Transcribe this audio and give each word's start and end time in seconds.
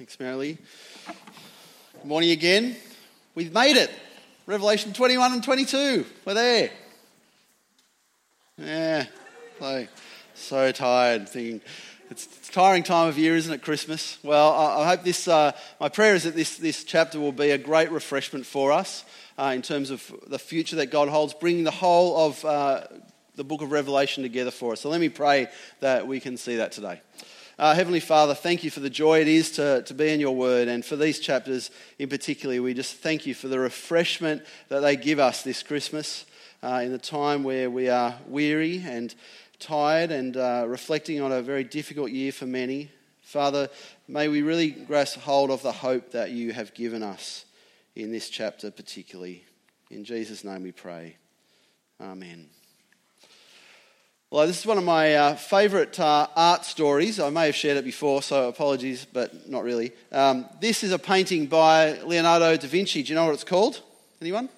Thanks, 0.00 0.16
Marilee. 0.16 0.56
Good 1.06 2.04
morning 2.06 2.30
again. 2.30 2.74
We've 3.34 3.52
made 3.52 3.76
it. 3.76 3.90
Revelation 4.46 4.94
21 4.94 5.34
and 5.34 5.44
22. 5.44 6.06
We're 6.24 6.32
there. 6.32 6.70
Yeah. 8.56 9.04
So, 9.58 9.86
so 10.32 10.72
tired. 10.72 11.28
Thinking 11.28 11.60
it's, 12.08 12.24
it's 12.24 12.48
tiring 12.48 12.82
time 12.82 13.08
of 13.08 13.18
year, 13.18 13.36
isn't 13.36 13.52
it? 13.52 13.60
Christmas. 13.60 14.16
Well, 14.22 14.54
I, 14.54 14.84
I 14.84 14.86
hope 14.86 15.02
this. 15.02 15.28
Uh, 15.28 15.52
my 15.78 15.90
prayer 15.90 16.14
is 16.14 16.22
that 16.22 16.34
this 16.34 16.56
this 16.56 16.82
chapter 16.82 17.20
will 17.20 17.30
be 17.30 17.50
a 17.50 17.58
great 17.58 17.90
refreshment 17.90 18.46
for 18.46 18.72
us 18.72 19.04
uh, 19.38 19.52
in 19.54 19.60
terms 19.60 19.90
of 19.90 20.10
the 20.28 20.38
future 20.38 20.76
that 20.76 20.86
God 20.86 21.10
holds, 21.10 21.34
bringing 21.34 21.64
the 21.64 21.70
whole 21.70 22.26
of 22.26 22.42
uh, 22.46 22.84
the 23.36 23.44
book 23.44 23.60
of 23.60 23.70
Revelation 23.70 24.22
together 24.22 24.50
for 24.50 24.72
us. 24.72 24.80
So 24.80 24.88
let 24.88 25.02
me 25.02 25.10
pray 25.10 25.48
that 25.80 26.06
we 26.06 26.20
can 26.20 26.38
see 26.38 26.56
that 26.56 26.72
today. 26.72 27.02
Uh, 27.60 27.74
Heavenly 27.74 28.00
Father, 28.00 28.32
thank 28.34 28.64
you 28.64 28.70
for 28.70 28.80
the 28.80 28.88
joy 28.88 29.20
it 29.20 29.28
is 29.28 29.50
to, 29.50 29.82
to 29.82 29.92
be 29.92 30.08
in 30.08 30.18
your 30.18 30.34
word. 30.34 30.66
And 30.66 30.82
for 30.82 30.96
these 30.96 31.20
chapters 31.20 31.70
in 31.98 32.08
particular, 32.08 32.62
we 32.62 32.72
just 32.72 32.96
thank 32.96 33.26
you 33.26 33.34
for 33.34 33.48
the 33.48 33.58
refreshment 33.58 34.44
that 34.70 34.80
they 34.80 34.96
give 34.96 35.18
us 35.18 35.42
this 35.42 35.62
Christmas 35.62 36.24
uh, 36.62 36.80
in 36.82 36.90
the 36.90 36.96
time 36.96 37.44
where 37.44 37.68
we 37.68 37.90
are 37.90 38.16
weary 38.26 38.82
and 38.86 39.14
tired 39.58 40.10
and 40.10 40.38
uh, 40.38 40.64
reflecting 40.66 41.20
on 41.20 41.32
a 41.32 41.42
very 41.42 41.62
difficult 41.62 42.10
year 42.10 42.32
for 42.32 42.46
many. 42.46 42.90
Father, 43.20 43.68
may 44.08 44.28
we 44.28 44.40
really 44.40 44.70
grasp 44.70 45.20
hold 45.20 45.50
of 45.50 45.60
the 45.60 45.70
hope 45.70 46.12
that 46.12 46.30
you 46.30 46.54
have 46.54 46.72
given 46.72 47.02
us 47.02 47.44
in 47.94 48.10
this 48.10 48.30
chapter, 48.30 48.70
particularly. 48.70 49.44
In 49.90 50.04
Jesus' 50.04 50.44
name 50.44 50.62
we 50.62 50.72
pray. 50.72 51.18
Amen. 52.00 52.48
Well, 54.32 54.46
this 54.46 54.60
is 54.60 54.66
one 54.66 54.78
of 54.78 54.84
my 54.84 55.16
uh, 55.16 55.34
favourite 55.34 55.98
uh, 55.98 56.28
art 56.36 56.64
stories. 56.64 57.18
I 57.18 57.30
may 57.30 57.46
have 57.46 57.56
shared 57.56 57.78
it 57.78 57.84
before, 57.84 58.22
so 58.22 58.48
apologies, 58.48 59.04
but 59.04 59.50
not 59.50 59.64
really. 59.64 59.90
Um, 60.12 60.46
this 60.60 60.84
is 60.84 60.92
a 60.92 61.00
painting 61.00 61.46
by 61.46 62.00
Leonardo 62.02 62.56
da 62.56 62.68
Vinci. 62.68 63.02
Do 63.02 63.08
you 63.08 63.16
know 63.16 63.24
what 63.24 63.34
it's 63.34 63.42
called? 63.42 63.82
Anyone? 64.20 64.48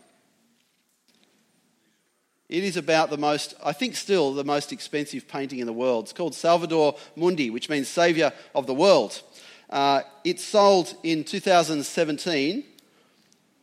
It 2.50 2.64
is 2.64 2.76
about 2.76 3.08
the 3.08 3.16
most, 3.16 3.54
I 3.64 3.72
think, 3.72 3.96
still 3.96 4.34
the 4.34 4.44
most 4.44 4.74
expensive 4.74 5.26
painting 5.26 5.58
in 5.60 5.66
the 5.66 5.72
world. 5.72 6.04
It's 6.04 6.12
called 6.12 6.34
Salvator 6.34 6.92
Mundi, 7.16 7.48
which 7.48 7.70
means 7.70 7.88
Saviour 7.88 8.30
of 8.54 8.66
the 8.66 8.74
World. 8.74 9.22
Uh, 9.70 10.02
it 10.22 10.38
sold 10.38 10.94
in 11.02 11.24
2017 11.24 12.62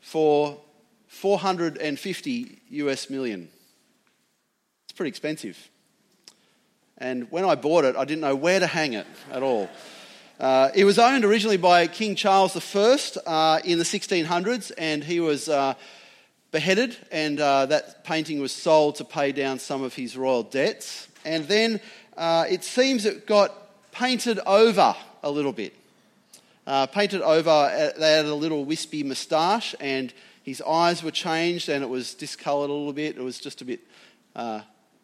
for 0.02 0.60
450 1.06 2.62
US 2.70 3.12
million. 3.12 3.48
It's 4.86 4.94
pretty 4.94 5.10
expensive. 5.10 5.70
And 7.00 7.32
when 7.32 7.46
I 7.46 7.56
bought 7.56 7.86
it, 7.86 7.96
I 7.96 8.04
didn't 8.04 8.22
know 8.22 8.36
where 8.36 8.60
to 8.60 8.68
hang 8.68 8.94
it 8.94 9.08
at 9.32 9.42
all. 9.42 9.70
Uh, 10.38 10.70
it 10.76 10.84
was 10.84 11.00
owned 11.00 11.24
originally 11.24 11.58
by 11.58 11.88
King 11.88 12.16
Charles 12.16 12.56
I 12.56 13.20
uh, 13.26 13.60
in 13.64 13.78
the 13.78 13.86
1600s, 13.86 14.72
and 14.78 15.04
he 15.04 15.20
was 15.20 15.48
uh, 15.48 15.76
beheaded, 16.52 16.98
and 17.12 17.40
uh, 17.40 17.66
that 17.68 18.04
painting 18.04 18.40
was 18.40 18.52
sold 18.52 18.96
to 18.96 19.06
pay 19.06 19.32
down 19.32 19.60
some 19.60 19.82
of 19.82 19.94
his 19.96 20.18
royal 20.18 20.44
debts. 20.44 21.08
And 21.24 21.46
then 21.46 21.80
uh, 22.18 22.46
it 22.50 22.64
seems 22.66 23.06
it 23.06 23.26
got 23.26 23.54
painted 23.92 24.40
over 24.46 24.96
a 25.24 25.32
little 25.32 25.54
bit. 25.54 25.74
Uh, 26.68 26.86
painted 26.86 27.22
over, 27.22 27.92
they 27.98 28.12
had 28.12 28.26
a 28.26 28.36
little 28.36 28.66
wispy 28.66 29.04
moustache, 29.04 29.74
and 29.80 30.14
his 30.44 30.62
eyes 30.62 31.02
were 31.02 31.12
changed, 31.12 31.70
and 31.70 31.82
it 31.82 31.90
was 31.90 32.14
discoloured 32.14 32.70
a 32.70 32.74
little 32.74 32.94
bit. 32.94 33.18
It 33.18 33.24
was 33.24 33.40
just 33.40 33.62
a 33.62 33.66
bit 33.66 33.80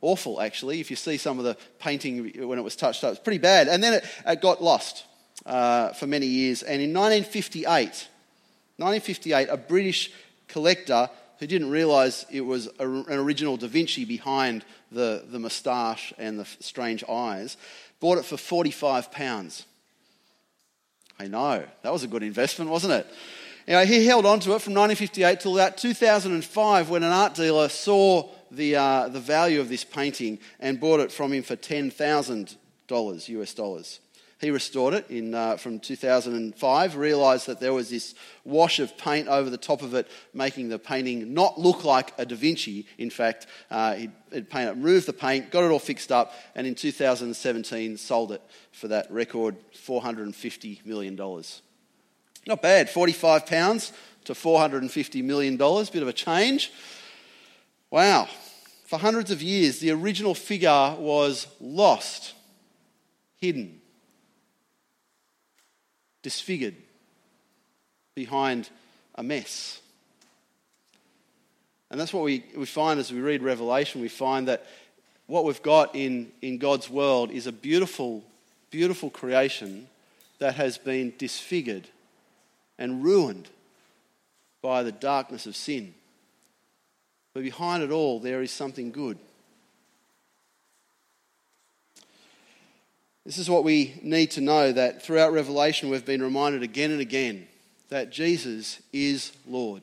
awful, 0.05 0.39
actually. 0.39 0.79
If 0.79 0.89
you 0.89 0.95
see 0.95 1.17
some 1.17 1.39
of 1.39 1.45
the 1.45 1.57
painting 1.79 2.31
when 2.47 2.59
it 2.59 2.63
was 2.63 2.75
touched 2.75 3.03
up, 3.03 3.11
it's 3.11 3.19
pretty 3.19 3.39
bad. 3.39 3.67
And 3.67 3.83
then 3.83 3.93
it, 3.93 4.05
it 4.25 4.41
got 4.41 4.61
lost 4.61 5.05
uh, 5.45 5.93
for 5.93 6.07
many 6.07 6.27
years. 6.27 6.63
And 6.63 6.81
in 6.81 6.93
1958, 6.93 8.07
1958, 8.77 9.47
a 9.49 9.57
British 9.57 10.11
collector 10.47 11.09
who 11.39 11.47
didn't 11.47 11.69
realise 11.69 12.25
it 12.31 12.41
was 12.41 12.69
a, 12.79 12.87
an 12.87 13.19
original 13.19 13.57
Da 13.57 13.67
Vinci 13.67 14.05
behind 14.05 14.63
the, 14.91 15.25
the 15.27 15.39
moustache 15.39 16.13
and 16.17 16.39
the 16.39 16.45
strange 16.59 17.03
eyes, 17.09 17.57
bought 17.99 18.17
it 18.17 18.25
for 18.25 18.37
45 18.37 19.11
pounds. 19.11 19.65
I 21.19 21.27
know, 21.27 21.63
that 21.81 21.93
was 21.93 22.03
a 22.03 22.07
good 22.07 22.23
investment, 22.23 22.69
wasn't 22.69 22.93
it? 22.93 23.07
Anyway, 23.67 23.85
he 23.87 24.05
held 24.05 24.25
on 24.25 24.39
to 24.41 24.49
it 24.51 24.61
from 24.61 24.75
1958 24.75 25.39
till 25.39 25.57
about 25.57 25.77
2005 25.77 26.89
when 26.89 27.03
an 27.03 27.11
art 27.11 27.33
dealer 27.33 27.67
saw 27.67 28.29
the, 28.51 28.75
uh, 28.75 29.07
the 29.09 29.19
value 29.19 29.59
of 29.59 29.69
this 29.69 29.83
painting 29.83 30.39
and 30.59 30.79
bought 30.79 30.99
it 30.99 31.11
from 31.11 31.33
him 31.33 31.43
for 31.43 31.55
$10,000 31.55 33.29
US 33.29 33.53
dollars. 33.53 33.99
He 34.41 34.51
restored 34.51 34.93
it 34.93 35.09
in, 35.09 35.33
uh, 35.33 35.55
from 35.55 35.79
2005, 35.79 36.97
realised 36.97 37.47
that 37.47 37.61
there 37.61 37.73
was 37.73 37.89
this 37.89 38.15
wash 38.43 38.79
of 38.79 38.97
paint 38.97 39.29
over 39.29 39.49
the 39.49 39.57
top 39.57 39.81
of 39.81 39.93
it, 39.93 40.07
making 40.33 40.67
the 40.67 40.77
painting 40.77 41.33
not 41.33 41.59
look 41.59 41.85
like 41.85 42.13
a 42.17 42.25
Da 42.25 42.35
Vinci. 42.35 42.85
In 42.97 43.09
fact, 43.09 43.47
uh, 43.71 43.95
he'd, 43.95 44.11
he'd 44.33 44.49
paint 44.49 44.69
it, 44.69 44.73
removed 44.73 45.07
the 45.07 45.13
paint, 45.13 45.51
got 45.51 45.63
it 45.63 45.71
all 45.71 45.79
fixed 45.79 46.11
up, 46.11 46.33
and 46.53 46.67
in 46.67 46.75
2017 46.75 47.95
sold 47.97 48.33
it 48.33 48.41
for 48.73 48.89
that 48.89 49.09
record 49.09 49.55
$450 49.73 50.85
million. 50.85 51.15
Not 52.45 52.61
bad, 52.61 52.89
45 52.89 53.45
pounds 53.45 53.93
to 54.25 54.33
$450 54.33 55.23
million, 55.23 55.55
bit 55.55 55.95
of 55.95 56.07
a 56.07 56.13
change. 56.13 56.73
Wow. 57.91 58.27
For 58.85 58.99
hundreds 58.99 59.31
of 59.31 59.41
years, 59.41 59.79
the 59.79 59.91
original 59.91 60.35
figure 60.35 60.95
was 60.97 61.47
lost, 61.59 62.33
hidden, 63.39 63.81
disfigured 66.21 66.75
behind 68.13 68.69
a 69.15 69.23
mess. 69.23 69.81
And 71.89 71.99
that's 71.99 72.13
what 72.13 72.23
we, 72.23 72.43
we 72.55 72.65
find 72.65 72.99
as 72.99 73.11
we 73.11 73.21
read 73.21 73.41
Revelation. 73.41 74.01
We 74.01 74.07
find 74.07 74.47
that 74.47 74.65
what 75.27 75.45
we've 75.45 75.61
got 75.61 75.95
in, 75.95 76.31
in 76.41 76.57
God's 76.57 76.89
world 76.89 77.31
is 77.31 77.47
a 77.47 77.51
beautiful, 77.51 78.23
beautiful 78.69 79.09
creation 79.09 79.87
that 80.39 80.55
has 80.55 80.77
been 80.77 81.13
disfigured 81.17 81.87
and 82.77 83.03
ruined 83.03 83.49
by 84.61 84.83
the 84.83 84.91
darkness 84.91 85.45
of 85.45 85.55
sin. 85.55 85.93
But 87.35 87.43
behind 87.43 87.83
it 87.83 87.91
all, 87.91 88.21
there 88.21 88.41
is 88.41 88.49
something 88.49 88.91
good. 88.91 89.19
This 93.25 93.37
is 93.37 93.49
what 93.49 93.65
we 93.65 93.99
need 94.01 94.31
to 94.31 94.41
know 94.41 94.71
that 94.71 95.03
throughout 95.03 95.33
Revelation, 95.33 95.89
we've 95.89 96.05
been 96.05 96.23
reminded 96.23 96.63
again 96.63 96.91
and 96.91 97.01
again 97.01 97.45
that 97.89 98.09
Jesus 98.09 98.79
is 98.93 99.33
Lord. 99.45 99.81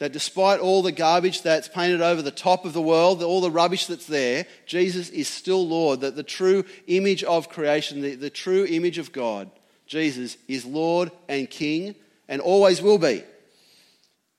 That 0.00 0.12
despite 0.12 0.58
all 0.58 0.82
the 0.82 0.90
garbage 0.90 1.42
that's 1.42 1.68
painted 1.68 2.00
over 2.00 2.20
the 2.20 2.32
top 2.32 2.64
of 2.64 2.72
the 2.72 2.82
world, 2.82 3.22
all 3.22 3.40
the 3.40 3.50
rubbish 3.50 3.86
that's 3.86 4.06
there, 4.06 4.44
Jesus 4.66 5.08
is 5.10 5.28
still 5.28 5.66
Lord. 5.68 6.00
That 6.00 6.16
the 6.16 6.24
true 6.24 6.64
image 6.88 7.22
of 7.22 7.48
creation, 7.48 8.02
the, 8.02 8.16
the 8.16 8.28
true 8.28 8.66
image 8.68 8.98
of 8.98 9.12
God, 9.12 9.48
Jesus, 9.86 10.36
is 10.48 10.64
Lord 10.64 11.12
and 11.28 11.48
King 11.48 11.94
and 12.28 12.40
always 12.40 12.82
will 12.82 12.98
be. 12.98 13.22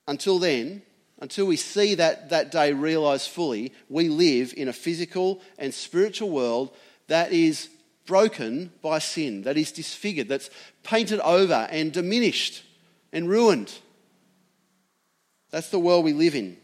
Until 0.06 0.38
then, 0.38 0.82
until 1.20 1.46
we 1.46 1.56
see 1.56 1.96
that, 1.96 2.30
that 2.30 2.50
day 2.50 2.72
realized 2.72 3.30
fully, 3.30 3.72
we 3.88 4.08
live 4.08 4.54
in 4.56 4.68
a 4.68 4.72
physical 4.72 5.40
and 5.58 5.74
spiritual 5.74 6.30
world 6.30 6.74
that 7.08 7.32
is 7.32 7.68
broken 8.06 8.72
by 8.82 8.98
sin, 8.98 9.42
that 9.42 9.56
is 9.56 9.72
disfigured, 9.72 10.28
that's 10.28 10.50
painted 10.82 11.20
over 11.20 11.68
and 11.70 11.92
diminished 11.92 12.62
and 13.12 13.28
ruined. 13.28 13.72
That's 15.50 15.70
the 15.70 15.78
world 15.78 16.04
we 16.04 16.12
live 16.12 16.34
in. 16.34 16.56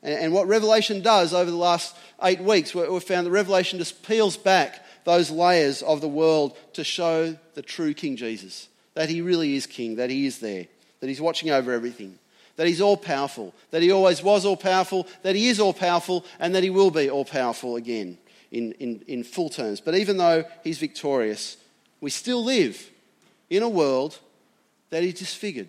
And, 0.00 0.32
what 0.32 0.46
Revelation 0.46 1.02
does 1.02 1.34
over 1.34 1.50
the 1.50 1.56
last 1.56 1.96
eight 2.22 2.40
weeks, 2.40 2.72
we've 2.72 3.02
found 3.02 3.26
that 3.26 3.32
Revelation 3.32 3.80
just 3.80 4.04
peels 4.04 4.36
back 4.36 4.84
those 5.04 5.30
layers 5.30 5.82
of 5.82 6.00
the 6.00 6.08
world 6.08 6.56
to 6.74 6.84
show 6.84 7.36
the 7.54 7.62
true 7.62 7.94
King 7.94 8.16
Jesus. 8.16 8.68
That 8.94 9.08
he 9.08 9.22
really 9.22 9.56
is 9.56 9.66
King, 9.66 9.96
that 9.96 10.10
he 10.10 10.26
is 10.26 10.38
there, 10.38 10.66
that 11.00 11.08
he's 11.08 11.20
watching 11.20 11.50
over 11.50 11.72
everything 11.72 12.18
that 12.58 12.66
he's 12.66 12.80
all 12.80 12.96
powerful, 12.96 13.54
that 13.70 13.82
he 13.82 13.92
always 13.92 14.20
was 14.20 14.44
all 14.44 14.56
powerful, 14.56 15.06
that 15.22 15.36
he 15.36 15.46
is 15.46 15.60
all 15.60 15.72
powerful, 15.72 16.24
and 16.40 16.56
that 16.56 16.64
he 16.64 16.70
will 16.70 16.90
be 16.90 17.08
all 17.08 17.24
powerful 17.24 17.76
again 17.76 18.18
in, 18.50 18.72
in, 18.72 19.00
in 19.06 19.22
full 19.22 19.48
terms. 19.48 19.80
But 19.80 19.94
even 19.94 20.16
though 20.16 20.44
he's 20.64 20.78
victorious, 20.78 21.56
we 22.00 22.10
still 22.10 22.44
live 22.44 22.90
in 23.48 23.62
a 23.62 23.68
world 23.68 24.18
that 24.90 25.04
is 25.04 25.14
disfigured, 25.14 25.68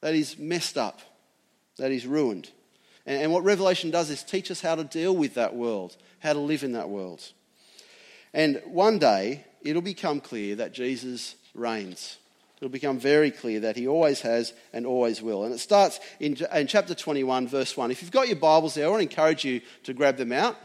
that 0.00 0.16
is 0.16 0.36
messed 0.36 0.76
up, 0.76 0.98
that 1.76 1.92
is 1.92 2.08
ruined. 2.08 2.50
And, 3.06 3.22
and 3.22 3.32
what 3.32 3.44
Revelation 3.44 3.92
does 3.92 4.10
is 4.10 4.24
teach 4.24 4.50
us 4.50 4.60
how 4.60 4.74
to 4.74 4.82
deal 4.82 5.14
with 5.14 5.34
that 5.34 5.54
world, 5.54 5.96
how 6.18 6.32
to 6.32 6.40
live 6.40 6.64
in 6.64 6.72
that 6.72 6.88
world. 6.88 7.22
And 8.32 8.60
one 8.66 8.98
day, 8.98 9.44
it'll 9.62 9.80
become 9.80 10.20
clear 10.20 10.56
that 10.56 10.74
Jesus 10.74 11.36
reigns 11.54 12.18
it'll 12.56 12.68
become 12.68 12.98
very 12.98 13.30
clear 13.30 13.60
that 13.60 13.76
he 13.76 13.86
always 13.86 14.20
has 14.22 14.52
and 14.72 14.86
always 14.86 15.20
will. 15.20 15.44
And 15.44 15.54
it 15.54 15.58
starts 15.58 16.00
in, 16.20 16.36
in 16.54 16.66
chapter 16.66 16.94
21, 16.94 17.48
verse 17.48 17.76
1. 17.76 17.90
If 17.90 18.02
you've 18.02 18.10
got 18.10 18.28
your 18.28 18.36
Bibles 18.36 18.74
there, 18.74 18.86
I 18.86 18.88
want 18.88 19.00
to 19.00 19.08
encourage 19.08 19.44
you 19.44 19.60
to 19.84 19.92
grab 19.92 20.16
them 20.16 20.32
out. 20.32 20.56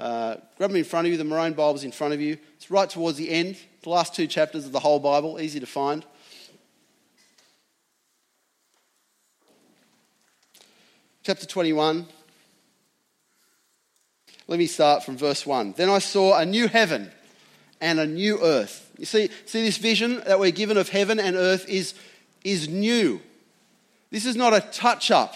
uh, 0.00 0.36
grab 0.56 0.70
them 0.70 0.76
in 0.76 0.84
front 0.84 1.06
of 1.06 1.12
you. 1.12 1.18
The 1.18 1.24
maroon 1.24 1.52
Bible's 1.52 1.84
in 1.84 1.92
front 1.92 2.12
of 2.14 2.20
you. 2.20 2.36
It's 2.56 2.70
right 2.70 2.90
towards 2.90 3.18
the 3.18 3.30
end, 3.30 3.56
the 3.82 3.90
last 3.90 4.14
two 4.14 4.26
chapters 4.26 4.66
of 4.66 4.72
the 4.72 4.80
whole 4.80 4.98
Bible, 4.98 5.40
easy 5.40 5.60
to 5.60 5.66
find. 5.66 6.04
Chapter 11.22 11.46
21. 11.46 12.06
Let 14.48 14.58
me 14.58 14.66
start 14.66 15.04
from 15.04 15.16
verse 15.16 15.46
1. 15.46 15.74
Then 15.76 15.88
I 15.88 16.00
saw 16.00 16.36
a 16.36 16.44
new 16.44 16.66
heaven 16.66 17.12
and 17.80 18.00
a 18.00 18.06
new 18.06 18.42
earth. 18.42 18.81
You 19.02 19.06
see, 19.06 19.30
see 19.46 19.64
this 19.64 19.78
vision 19.78 20.22
that 20.28 20.38
we're 20.38 20.52
given 20.52 20.76
of 20.76 20.88
heaven 20.88 21.18
and 21.18 21.34
earth 21.34 21.68
is, 21.68 21.94
is 22.44 22.68
new. 22.68 23.20
This 24.12 24.24
is 24.24 24.36
not 24.36 24.54
a 24.54 24.60
touch 24.60 25.10
up 25.10 25.34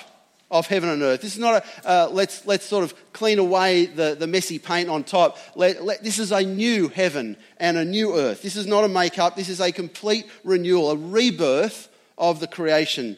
of 0.52 0.68
heaven 0.68 0.88
and 0.88 1.02
earth. 1.02 1.20
This 1.20 1.32
is 1.32 1.40
not 1.40 1.64
a 1.64 1.90
uh, 1.90 2.08
let's, 2.12 2.46
let's 2.46 2.64
sort 2.64 2.84
of 2.84 2.94
clean 3.12 3.40
away 3.40 3.86
the, 3.86 4.14
the 4.16 4.28
messy 4.28 4.60
paint 4.60 4.88
on 4.88 5.02
top. 5.02 5.36
Let, 5.56 5.84
let, 5.84 6.04
this 6.04 6.20
is 6.20 6.30
a 6.30 6.42
new 6.42 6.86
heaven 6.86 7.36
and 7.58 7.76
a 7.76 7.84
new 7.84 8.14
earth. 8.14 8.40
This 8.40 8.54
is 8.54 8.68
not 8.68 8.84
a 8.84 8.88
make 8.88 9.18
up, 9.18 9.34
this 9.34 9.48
is 9.48 9.60
a 9.60 9.72
complete 9.72 10.30
renewal, 10.44 10.92
a 10.92 10.96
rebirth 10.96 11.88
of 12.16 12.38
the 12.38 12.46
creation. 12.46 13.16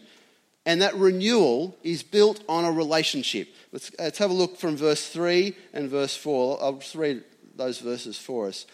And 0.65 0.81
that 0.81 0.95
renewal 0.95 1.77
is 1.83 2.03
built 2.03 2.43
on 2.49 2.65
a 2.65 2.73
relationship. 2.73 3.49
Let's, 3.71 3.91
let's 3.99 4.17
have 4.17 4.31
a 4.31 4.33
look 4.33 4.57
from 4.57 4.79
verse 4.79 5.07
3 5.11 5.55
and 5.75 5.91
verse 5.91 6.17
4. 6.17 6.63
I'll 6.63 6.79
just 6.79 6.95
read 6.95 7.23
those 7.55 7.81
verses 7.81 8.17
for 8.17 8.49
us. 8.49 8.65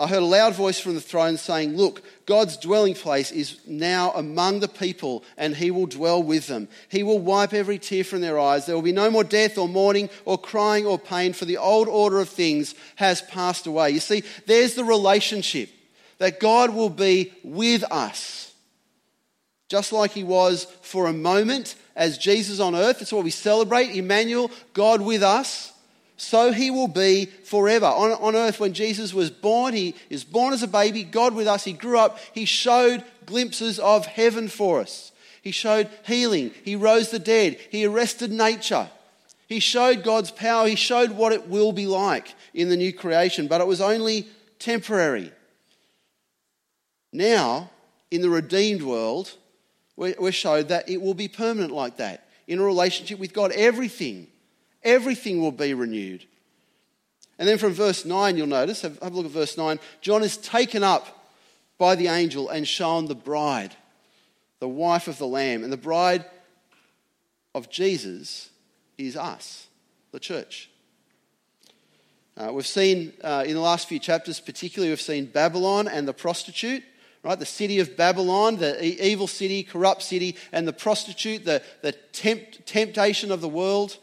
I 0.00 0.08
heard 0.08 0.22
a 0.22 0.26
loud 0.26 0.54
voice 0.54 0.80
from 0.80 0.94
the 0.94 1.00
throne 1.00 1.36
saying, 1.36 1.76
Look, 1.76 2.02
God's 2.26 2.56
dwelling 2.56 2.94
place 2.94 3.30
is 3.30 3.60
now 3.64 4.10
among 4.12 4.58
the 4.58 4.68
people, 4.68 5.22
and 5.36 5.54
he 5.54 5.70
will 5.70 5.86
dwell 5.86 6.20
with 6.20 6.48
them. 6.48 6.68
He 6.88 7.04
will 7.04 7.20
wipe 7.20 7.54
every 7.54 7.78
tear 7.78 8.02
from 8.02 8.20
their 8.20 8.38
eyes. 8.38 8.66
There 8.66 8.74
will 8.74 8.82
be 8.82 8.90
no 8.90 9.08
more 9.08 9.22
death 9.22 9.56
or 9.56 9.68
mourning 9.68 10.10
or 10.24 10.36
crying 10.36 10.84
or 10.84 10.98
pain, 10.98 11.32
for 11.32 11.44
the 11.44 11.58
old 11.58 11.86
order 11.86 12.18
of 12.18 12.28
things 12.28 12.74
has 12.96 13.22
passed 13.22 13.68
away. 13.68 13.90
You 13.90 14.00
see, 14.00 14.24
there's 14.46 14.74
the 14.74 14.84
relationship 14.84 15.70
that 16.18 16.40
God 16.40 16.74
will 16.74 16.90
be 16.90 17.32
with 17.44 17.84
us, 17.84 18.52
just 19.68 19.92
like 19.92 20.10
he 20.10 20.24
was 20.24 20.64
for 20.82 21.06
a 21.06 21.12
moment 21.12 21.76
as 21.94 22.18
Jesus 22.18 22.58
on 22.58 22.74
earth. 22.74 23.00
It's 23.00 23.12
what 23.12 23.22
we 23.22 23.30
celebrate 23.30 23.94
Emmanuel, 23.94 24.50
God 24.72 25.02
with 25.02 25.22
us 25.22 25.73
so 26.16 26.52
he 26.52 26.70
will 26.70 26.88
be 26.88 27.26
forever. 27.26 27.86
On, 27.86 28.12
on 28.12 28.36
earth, 28.36 28.60
when 28.60 28.72
Jesus 28.72 29.12
was 29.12 29.30
born, 29.30 29.74
he 29.74 29.94
is 30.10 30.24
born 30.24 30.52
as 30.52 30.62
a 30.62 30.68
baby, 30.68 31.02
God 31.02 31.34
with 31.34 31.46
us, 31.46 31.64
he 31.64 31.72
grew 31.72 31.98
up, 31.98 32.18
he 32.32 32.44
showed 32.44 33.04
glimpses 33.26 33.78
of 33.78 34.06
heaven 34.06 34.48
for 34.48 34.80
us. 34.80 35.12
He 35.42 35.50
showed 35.50 35.90
healing, 36.06 36.52
he 36.64 36.76
rose 36.76 37.10
the 37.10 37.18
dead, 37.18 37.58
he 37.70 37.84
arrested 37.84 38.30
nature. 38.30 38.88
He 39.46 39.60
showed 39.60 40.04
God's 40.04 40.30
power, 40.30 40.66
he 40.66 40.76
showed 40.76 41.10
what 41.10 41.32
it 41.32 41.48
will 41.48 41.72
be 41.72 41.86
like 41.86 42.34
in 42.54 42.68
the 42.68 42.76
new 42.76 42.92
creation, 42.92 43.46
but 43.46 43.60
it 43.60 43.66
was 43.66 43.80
only 43.80 44.26
temporary. 44.58 45.32
Now, 47.12 47.70
in 48.10 48.22
the 48.22 48.30
redeemed 48.30 48.82
world, 48.82 49.32
we're 49.96 50.32
showed 50.32 50.68
that 50.68 50.88
it 50.88 51.00
will 51.00 51.14
be 51.14 51.28
permanent 51.28 51.72
like 51.72 51.98
that. 51.98 52.28
In 52.46 52.58
a 52.58 52.64
relationship 52.64 53.18
with 53.18 53.32
God, 53.32 53.52
everything 53.52 54.28
Everything 54.84 55.40
will 55.40 55.52
be 55.52 55.74
renewed. 55.74 56.24
And 57.38 57.48
then 57.48 57.58
from 57.58 57.72
verse 57.72 58.04
9, 58.04 58.36
you'll 58.36 58.46
notice, 58.46 58.82
have, 58.82 58.98
have 59.00 59.12
a 59.12 59.16
look 59.16 59.26
at 59.26 59.32
verse 59.32 59.56
9. 59.56 59.80
John 60.00 60.22
is 60.22 60.36
taken 60.36 60.82
up 60.82 61.26
by 61.78 61.94
the 61.94 62.08
angel 62.08 62.48
and 62.48 62.66
shown 62.66 63.06
the 63.06 63.14
bride, 63.14 63.74
the 64.60 64.68
wife 64.68 65.08
of 65.08 65.18
the 65.18 65.26
Lamb. 65.26 65.64
And 65.64 65.72
the 65.72 65.76
bride 65.76 66.24
of 67.54 67.70
Jesus 67.70 68.50
is 68.98 69.16
us, 69.16 69.66
the 70.12 70.20
church. 70.20 70.70
Uh, 72.36 72.50
we've 72.52 72.66
seen 72.66 73.12
uh, 73.22 73.44
in 73.46 73.54
the 73.54 73.60
last 73.60 73.88
few 73.88 73.98
chapters, 73.98 74.40
particularly, 74.40 74.90
we've 74.90 75.00
seen 75.00 75.26
Babylon 75.26 75.86
and 75.86 76.06
the 76.06 76.12
prostitute, 76.12 76.82
right? 77.22 77.38
The 77.38 77.46
city 77.46 77.78
of 77.78 77.96
Babylon, 77.96 78.56
the 78.56 79.06
evil 79.06 79.28
city, 79.28 79.62
corrupt 79.62 80.02
city, 80.02 80.36
and 80.52 80.66
the 80.66 80.72
prostitute, 80.72 81.44
the, 81.44 81.62
the 81.82 81.92
tempt, 81.92 82.66
temptation 82.66 83.30
of 83.30 83.40
the 83.40 83.48
world. 83.48 83.98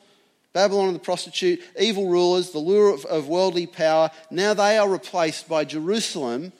Babylon 0.54 0.88
and 0.88 0.96
the 0.96 1.00
prostitute, 1.00 1.62
evil 1.80 2.10
rulers, 2.10 2.52
the 2.52 2.60
lure 2.60 2.94
of, 2.94 3.06
of 3.06 3.28
worldly 3.28 3.68
power, 3.68 4.12
now 4.30 4.54
they 4.54 4.78
are 4.78 4.90
replaced 4.90 5.48
by 5.48 5.64
Jerusalem 5.64 6.52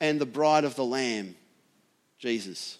and 0.00 0.20
the 0.20 0.26
bride 0.26 0.64
of 0.64 0.76
the 0.76 0.84
Lamb, 0.84 1.34
Jesus. 2.18 2.78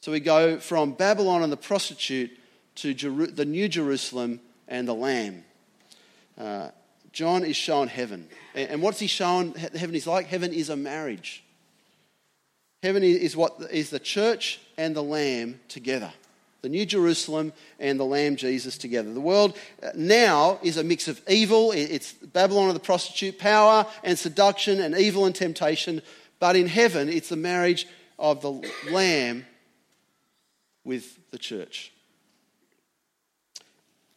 So 0.00 0.10
we 0.12 0.20
go 0.20 0.58
from 0.58 0.92
Babylon 0.92 1.42
and 1.42 1.52
the 1.52 1.56
prostitute 1.56 2.30
to 2.76 2.94
Jeru- 2.94 3.26
the 3.26 3.44
New 3.44 3.68
Jerusalem 3.68 4.40
and 4.66 4.88
the 4.88 4.94
Lamb. 4.94 5.44
Uh, 6.38 6.70
John 7.12 7.44
is 7.44 7.56
shown 7.56 7.88
heaven. 7.88 8.28
And, 8.54 8.82
what's 8.82 8.98
he 8.98 9.06
shown 9.06 9.54
heaven 9.54 9.94
is 9.94 10.06
like? 10.06 10.26
Heaven 10.26 10.52
is 10.52 10.70
a 10.70 10.76
marriage. 10.76 11.44
Heaven 12.82 13.02
is 13.02 13.36
what 13.36 13.60
is 13.70 13.90
the 13.90 13.98
church 13.98 14.60
and 14.78 14.96
the 14.96 15.02
Lamb 15.02 15.60
together 15.68 16.12
the 16.62 16.68
New 16.68 16.84
Jerusalem 16.84 17.52
and 17.78 17.98
the 17.98 18.04
Lamb 18.04 18.36
Jesus 18.36 18.76
together. 18.76 19.12
The 19.12 19.20
world 19.20 19.56
uh, 19.82 19.90
now 19.94 20.58
is 20.62 20.76
a 20.76 20.84
mix 20.84 21.08
of 21.08 21.20
evil, 21.28 21.72
it's 21.72 22.12
Babylon 22.12 22.68
of 22.68 22.74
the 22.74 22.80
prostitute, 22.80 23.38
power 23.38 23.86
and 24.04 24.18
seduction, 24.18 24.80
and 24.80 24.96
evil 24.96 25.24
and 25.24 25.34
temptation. 25.34 26.02
But 26.38 26.56
in 26.56 26.66
heaven, 26.66 27.08
it's 27.08 27.28
the 27.28 27.36
marriage 27.36 27.86
of 28.18 28.40
the 28.42 28.68
Lamb 28.90 29.46
with 30.84 31.18
the 31.30 31.38
church. 31.38 31.92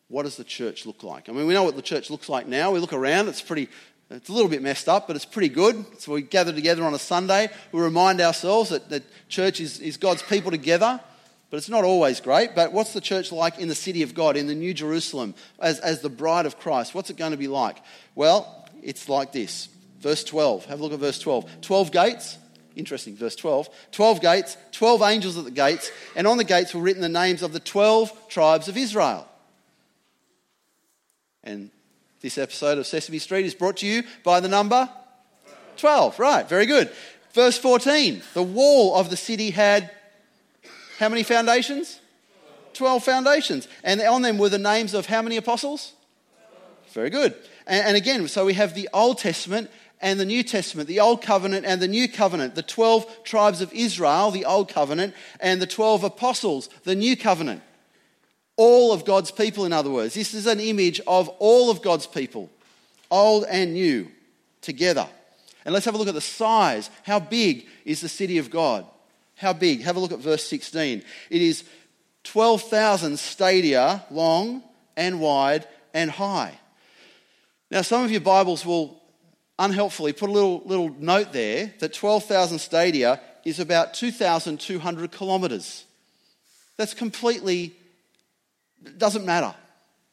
What 0.07 0.23
does 0.23 0.37
the 0.37 0.43
church 0.43 0.85
look 0.85 1.03
like? 1.03 1.27
I 1.27 1.31
mean, 1.31 1.47
we 1.47 1.53
know 1.53 1.63
what 1.63 1.75
the 1.75 1.81
church 1.81 2.09
looks 2.09 2.29
like 2.29 2.47
now. 2.47 2.71
We 2.71 2.79
look 2.79 2.93
around, 2.93 3.27
it's 3.29 3.41
pretty. 3.41 3.69
It's 4.09 4.29
a 4.29 4.33
little 4.33 4.49
bit 4.49 4.61
messed 4.61 4.87
up, 4.87 5.07
but 5.07 5.15
it's 5.15 5.25
pretty 5.25 5.49
good. 5.49 5.83
So 5.97 6.11
we 6.11 6.21
gather 6.21 6.53
together 6.53 6.83
on 6.83 6.93
a 6.93 6.99
Sunday. 6.99 7.49
We 7.71 7.81
remind 7.81 8.21
ourselves 8.21 8.69
that, 8.69 8.87
the 8.87 9.01
church 9.27 9.59
is, 9.59 9.79
is 9.79 9.97
God's 9.97 10.21
people 10.21 10.51
together 10.51 10.99
but 11.53 11.57
it's 11.57 11.69
not 11.69 11.83
always 11.83 12.19
great. 12.19 12.55
But 12.55 12.73
what's 12.73 12.93
the 12.93 12.99
church 12.99 13.31
like 13.31 13.59
in 13.59 13.67
the 13.67 13.75
city 13.75 14.01
of 14.01 14.15
God, 14.15 14.37
in 14.37 14.47
the 14.47 14.55
New 14.55 14.73
Jerusalem, 14.73 15.35
as, 15.59 15.79
as 15.81 16.01
the 16.01 16.09
bride 16.09 16.47
of 16.47 16.57
Christ? 16.57 16.95
What's 16.95 17.11
it 17.11 17.15
going 17.15 17.29
to 17.29 17.37
be 17.37 17.47
like? 17.47 17.77
Well, 18.15 18.67
it's 18.81 19.07
like 19.07 19.33
this. 19.33 19.69
Verse 19.99 20.23
12. 20.23 20.65
Have 20.65 20.79
a 20.79 20.83
look 20.83 20.93
at 20.93 20.99
verse 20.99 21.19
12. 21.19 21.61
12 21.61 21.91
gates. 21.91 22.39
Interesting, 22.75 23.15
verse 23.15 23.35
12. 23.35 23.69
12 23.91 24.19
gates, 24.19 24.57
12 24.71 25.01
angels 25.03 25.37
at 25.37 25.45
the 25.45 25.51
gates, 25.51 25.91
and 26.15 26.25
on 26.25 26.37
the 26.37 26.43
gates 26.43 26.73
were 26.73 26.81
written 26.81 27.03
the 27.03 27.07
names 27.07 27.43
of 27.43 27.53
the 27.53 27.59
12 27.59 28.29
tribes 28.29 28.67
of 28.67 28.75
Israel. 28.75 29.27
And 31.43 31.69
this 32.21 32.39
episode 32.39 32.79
of 32.79 32.87
Sesame 32.87 33.19
Street 33.19 33.45
is 33.45 33.53
brought 33.53 33.77
to 33.77 33.85
you 33.85 34.01
by 34.23 34.39
the 34.39 34.49
number 34.49 34.89
12. 35.77 36.17
Right, 36.17 36.49
very 36.49 36.65
good. 36.65 36.91
Verse 37.33 37.59
14. 37.59 38.23
The 38.33 38.41
wall 38.41 38.95
of 38.95 39.11
the 39.11 39.17
city 39.17 39.51
had 39.51 39.91
how 40.99 41.09
many 41.09 41.23
foundations? 41.23 41.99
12 42.73 43.03
foundations. 43.03 43.67
And 43.83 44.01
on 44.01 44.21
them 44.21 44.37
were 44.37 44.49
the 44.49 44.57
names 44.57 44.93
of 44.93 45.05
how 45.05 45.21
many 45.21 45.37
apostles? 45.37 45.93
Very 46.91 47.09
good. 47.09 47.35
And, 47.65 47.95
again, 47.95 48.27
so 48.27 48.45
we 48.45 48.53
have 48.55 48.75
the 48.75 48.89
Old 48.93 49.17
Testament 49.17 49.69
and 50.01 50.19
the 50.19 50.25
New 50.25 50.43
Testament, 50.43 50.89
the 50.89 50.99
Old 50.99 51.21
Covenant 51.21 51.65
and 51.65 51.81
the 51.81 51.87
New 51.87 52.09
Covenant, 52.09 52.55
the 52.55 52.61
12 52.61 53.23
tribes 53.23 53.61
of 53.61 53.71
Israel, 53.71 54.31
the 54.31 54.45
Old 54.45 54.67
Covenant, 54.69 55.13
and 55.39 55.61
the 55.61 55.67
12 55.67 56.03
apostles, 56.03 56.69
the 56.83 56.95
New 56.95 57.15
Covenant. 57.15 57.61
All 58.57 58.91
of 58.91 59.05
God's 59.05 59.31
people, 59.31 59.65
in 59.65 59.73
other 59.73 59.89
words. 59.89 60.13
This 60.13 60.33
is 60.33 60.45
an 60.45 60.59
image 60.59 60.99
of 61.07 61.29
all 61.39 61.71
of 61.71 61.81
God's 61.81 62.05
people, 62.05 62.49
old 63.09 63.45
and 63.49 63.73
new, 63.73 64.11
together. 64.61 65.07
And 65.65 65.73
let's 65.73 65.85
have 65.85 65.95
a 65.95 65.97
look 65.97 66.09
at 66.09 66.13
the 66.13 66.21
size. 66.21 66.89
How 67.03 67.19
big 67.19 67.65
is 67.85 68.01
the 68.01 68.09
city 68.09 68.37
of 68.37 68.49
God? 68.49 68.85
How 69.35 69.53
big? 69.53 69.81
Have 69.81 69.95
a 69.95 69.99
look 69.99 70.11
at 70.11 70.19
verse 70.19 70.45
16. 70.45 71.03
It 71.29 71.41
is 71.41 71.63
12,000 72.23 73.17
stadia 73.19 74.05
long 74.09 74.63
and 74.95 75.19
wide 75.19 75.67
and 75.93 76.09
high. 76.09 76.57
Now, 77.71 77.81
some 77.81 78.03
of 78.03 78.11
your 78.11 78.21
Bibles 78.21 78.65
will 78.65 79.01
unhelpfully 79.57 80.13
put 80.13 80.29
a 80.29 80.31
little, 80.31 80.61
little 80.65 80.95
note 80.99 81.33
there 81.33 81.73
that 81.79 81.93
12,000 81.93 82.59
stadia 82.59 83.19
is 83.45 83.59
about 83.59 83.93
2,200 83.93 85.11
kilometres. 85.11 85.85
That's 86.77 86.93
completely, 86.93 87.73
doesn't 88.97 89.25
matter. 89.25 89.53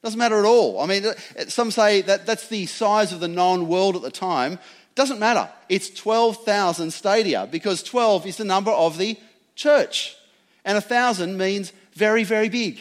Doesn't 0.02 0.18
matter 0.18 0.38
at 0.38 0.46
all. 0.46 0.80
I 0.80 0.86
mean, 0.86 1.04
some 1.48 1.70
say 1.70 2.00
that 2.02 2.24
that's 2.24 2.48
the 2.48 2.66
size 2.66 3.12
of 3.12 3.20
the 3.20 3.28
known 3.28 3.68
world 3.68 3.96
at 3.96 4.02
the 4.02 4.10
time. 4.10 4.58
Doesn't 4.94 5.18
matter. 5.18 5.48
It's 5.68 5.90
12,000 5.90 6.90
stadia 6.92 7.48
because 7.50 7.82
12 7.82 8.26
is 8.26 8.36
the 8.36 8.44
number 8.44 8.70
of 8.70 8.98
the 8.98 9.16
church. 9.54 10.16
And 10.64 10.76
1,000 10.76 11.36
means 11.36 11.72
very, 11.94 12.24
very 12.24 12.48
big. 12.48 12.80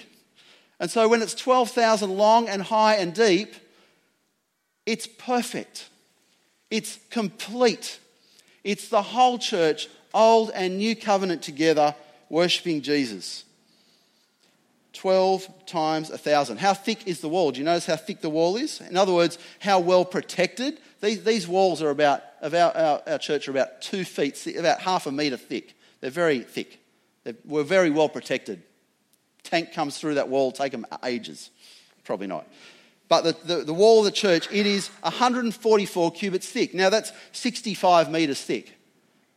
And 0.80 0.90
so 0.90 1.08
when 1.08 1.22
it's 1.22 1.36
12,000 1.36 2.10
long 2.10 2.48
and 2.48 2.62
high 2.62 2.96
and 2.96 3.14
deep, 3.14 3.54
it's 4.86 5.08
perfect. 5.08 5.90
It's 6.70 7.00
complete. 7.10 8.00
It's 8.64 8.90
the 8.90 9.02
whole 9.02 9.38
church, 9.38 9.88
old 10.14 10.52
and 10.54 10.78
new 10.78 10.96
covenant 10.96 11.42
together, 11.42 11.96
worshipping 12.30 12.82
Jesus. 12.82 13.44
12 14.94 15.66
times 15.66 16.10
a 16.10 16.18
thousand. 16.18 16.58
How 16.58 16.74
thick 16.74 17.08
is 17.08 17.22
the 17.22 17.30
wall? 17.30 17.52
Do 17.52 17.60
you 17.60 17.66
notice 17.66 17.86
how 17.86 17.96
thick 17.96 18.22
the 18.22 18.30
wall 18.30 18.58
is? 18.58 18.82
In 18.82 18.98
other 18.98 19.14
words, 19.14 19.38
how 19.60 19.80
well 19.80 20.04
protected? 20.04 20.80
These, 21.02 21.24
these 21.24 21.48
walls 21.48 21.82
are 21.82 21.90
about, 21.90 22.24
of 22.42 22.54
our, 22.54 22.76
our, 22.76 23.02
our 23.08 23.18
church 23.18 23.48
are 23.48 23.52
about 23.52 23.82
two 23.82 24.04
feet, 24.04 24.46
about 24.58 24.82
half 24.82 25.08
a 25.08 25.12
metre 25.12 25.38
thick. 25.38 25.76
They're 26.02 26.10
very 26.10 26.42
thick. 26.42 26.80
They're, 27.24 27.36
we're 27.46 27.64
very 27.64 27.90
well 27.90 28.10
protected. 28.10 28.64
Tank 29.44 29.74
comes 29.74 29.98
through 29.98 30.16
that 30.16 30.30
wall, 30.30 30.52
take 30.52 30.72
them 30.72 30.86
ages. 31.04 31.50
Probably 32.04 32.28
not. 32.28 32.48
But 33.08 33.24
the, 33.24 33.56
the, 33.56 33.64
the 33.64 33.74
wall 33.74 34.00
of 34.00 34.06
the 34.06 34.12
church, 34.12 34.48
it 34.52 34.66
is 34.66 34.90
144 35.02 36.12
cubits 36.12 36.48
thick. 36.48 36.74
Now 36.74 36.90
that's 36.90 37.12
65 37.32 38.12
metres 38.12 38.42
thick. 38.42 38.76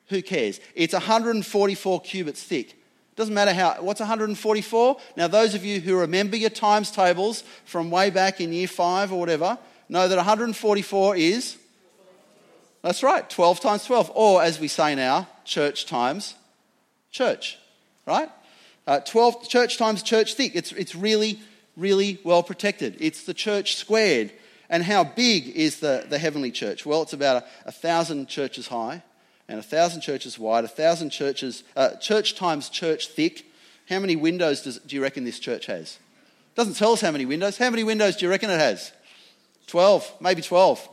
Who 0.09 0.21
cares? 0.21 0.61
It's 0.75 0.93
144 0.93 2.01
cubits 2.03 2.43
thick. 2.43 2.79
Doesn't 3.15 3.35
matter 3.35 3.53
how, 3.53 3.77
what's 3.81 4.01
144? 4.01 4.97
Now, 5.17 5.29
those 5.29 5.55
of 5.55 5.65
you 5.65 5.81
who 5.81 5.99
remember 5.99 6.37
your 6.37 6.51
times 6.51 6.91
tables 6.91 7.45
from 7.65 7.91
way 7.91 8.09
back 8.09 8.41
in 8.41 8.53
year 8.53 8.69
five 8.69 9.13
or 9.13 9.21
whatever, 9.21 9.59
know 9.93 10.09
that 10.09 10.17
144 10.17 11.17
is, 11.17 11.57
that's 12.81 13.03
right, 13.03 13.29
12 13.29 13.61
times 13.61 13.85
12. 13.85 14.11
Or, 14.15 14.43
as 14.43 14.59
we 14.59 14.67
say 14.67 14.95
now, 14.95 15.29
church 15.45 15.87
times 15.87 16.35
church, 17.11 17.59
right? 18.07 18.29
Uh, 18.87 19.01
12 19.01 19.49
church 19.49 19.79
times 19.79 20.03
church 20.03 20.35
thick. 20.35 20.57
It's, 20.57 20.73
it's 20.73 20.97
really, 20.97 21.39
really 21.77 22.19
well 22.25 22.43
protected. 22.43 22.97
It's 22.99 23.25
the 23.25 23.35
church 23.35 23.77
squared. 23.77 24.33
And 24.69 24.83
how 24.83 25.05
big 25.05 25.49
is 25.49 25.81
the, 25.81 26.07
the 26.09 26.19
heavenly 26.19 26.51
church? 26.51 26.87
Well, 26.87 27.03
it's 27.03 27.13
about 27.13 27.43
a, 27.43 27.69
a 27.69 27.73
thousand 27.73 28.29
churches 28.29 28.69
high 28.69 29.03
and 29.47 29.59
a 29.61 29.63
thousand 29.63 30.01
churches 30.01 30.39
wide, 30.39 30.65
a 30.65 30.69
thousand 30.69 31.11
churches, 31.11 31.63
uh, 31.77 31.97
church 31.97 32.35
times 32.35 32.71
church 32.71 33.09
thick. 33.09 33.45
How 33.91 33.99
many 33.99 34.17
windows 34.17 34.63
does, 34.63 34.79
do 34.79 34.97
you 34.97 35.03
reckon 35.03 35.25
this 35.25 35.39
church 35.39 35.67
has? 35.67 35.99
Doesn't 36.55 36.75
tell 36.75 36.93
us 36.93 37.03
how 37.03 37.11
many 37.11 37.27
windows. 37.27 37.59
How 37.59 37.69
many 37.69 37.85
windows 37.85 38.17
do 38.17 38.25
you 38.25 38.31
reckon 38.31 38.49
it 38.49 38.59
has? 38.59 38.93
12, 39.73 40.17
maybe 40.21 40.43
12. 40.43 40.87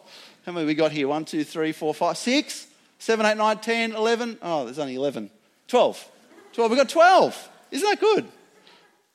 How 0.45 0.53
many 0.53 0.65
we 0.65 0.73
got 0.73 0.93
here? 0.93 1.09
1, 1.09 1.25
2, 1.25 1.43
3, 1.43 1.73
4, 1.73 1.93
5, 1.93 2.17
6, 2.17 2.67
7, 2.97 3.25
8, 3.25 3.35
9, 3.35 3.57
10, 3.57 3.91
11. 3.91 4.37
Oh, 4.41 4.63
there's 4.63 4.79
only 4.79 4.95
11. 4.95 5.29
12. 5.67 6.11
12. 6.53 6.71
We 6.71 6.77
got 6.77 6.87
12. 6.87 7.49
Isn't 7.71 7.89
that 7.89 7.99
good? 7.99 8.25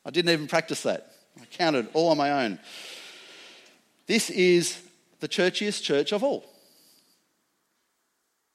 I 0.05 0.11
didn't 0.11 0.31
even 0.33 0.49
practice 0.49 0.83
that. 0.83 1.15
I 1.41 1.47
counted 1.47 1.89
all 1.95 2.11
on 2.11 2.19
my 2.19 2.45
own. 2.45 2.59
This 4.07 4.29
is 4.29 4.79
the 5.21 5.29
churchiest 5.29 5.83
church 5.83 6.13
of 6.13 6.23
all. 6.23 6.45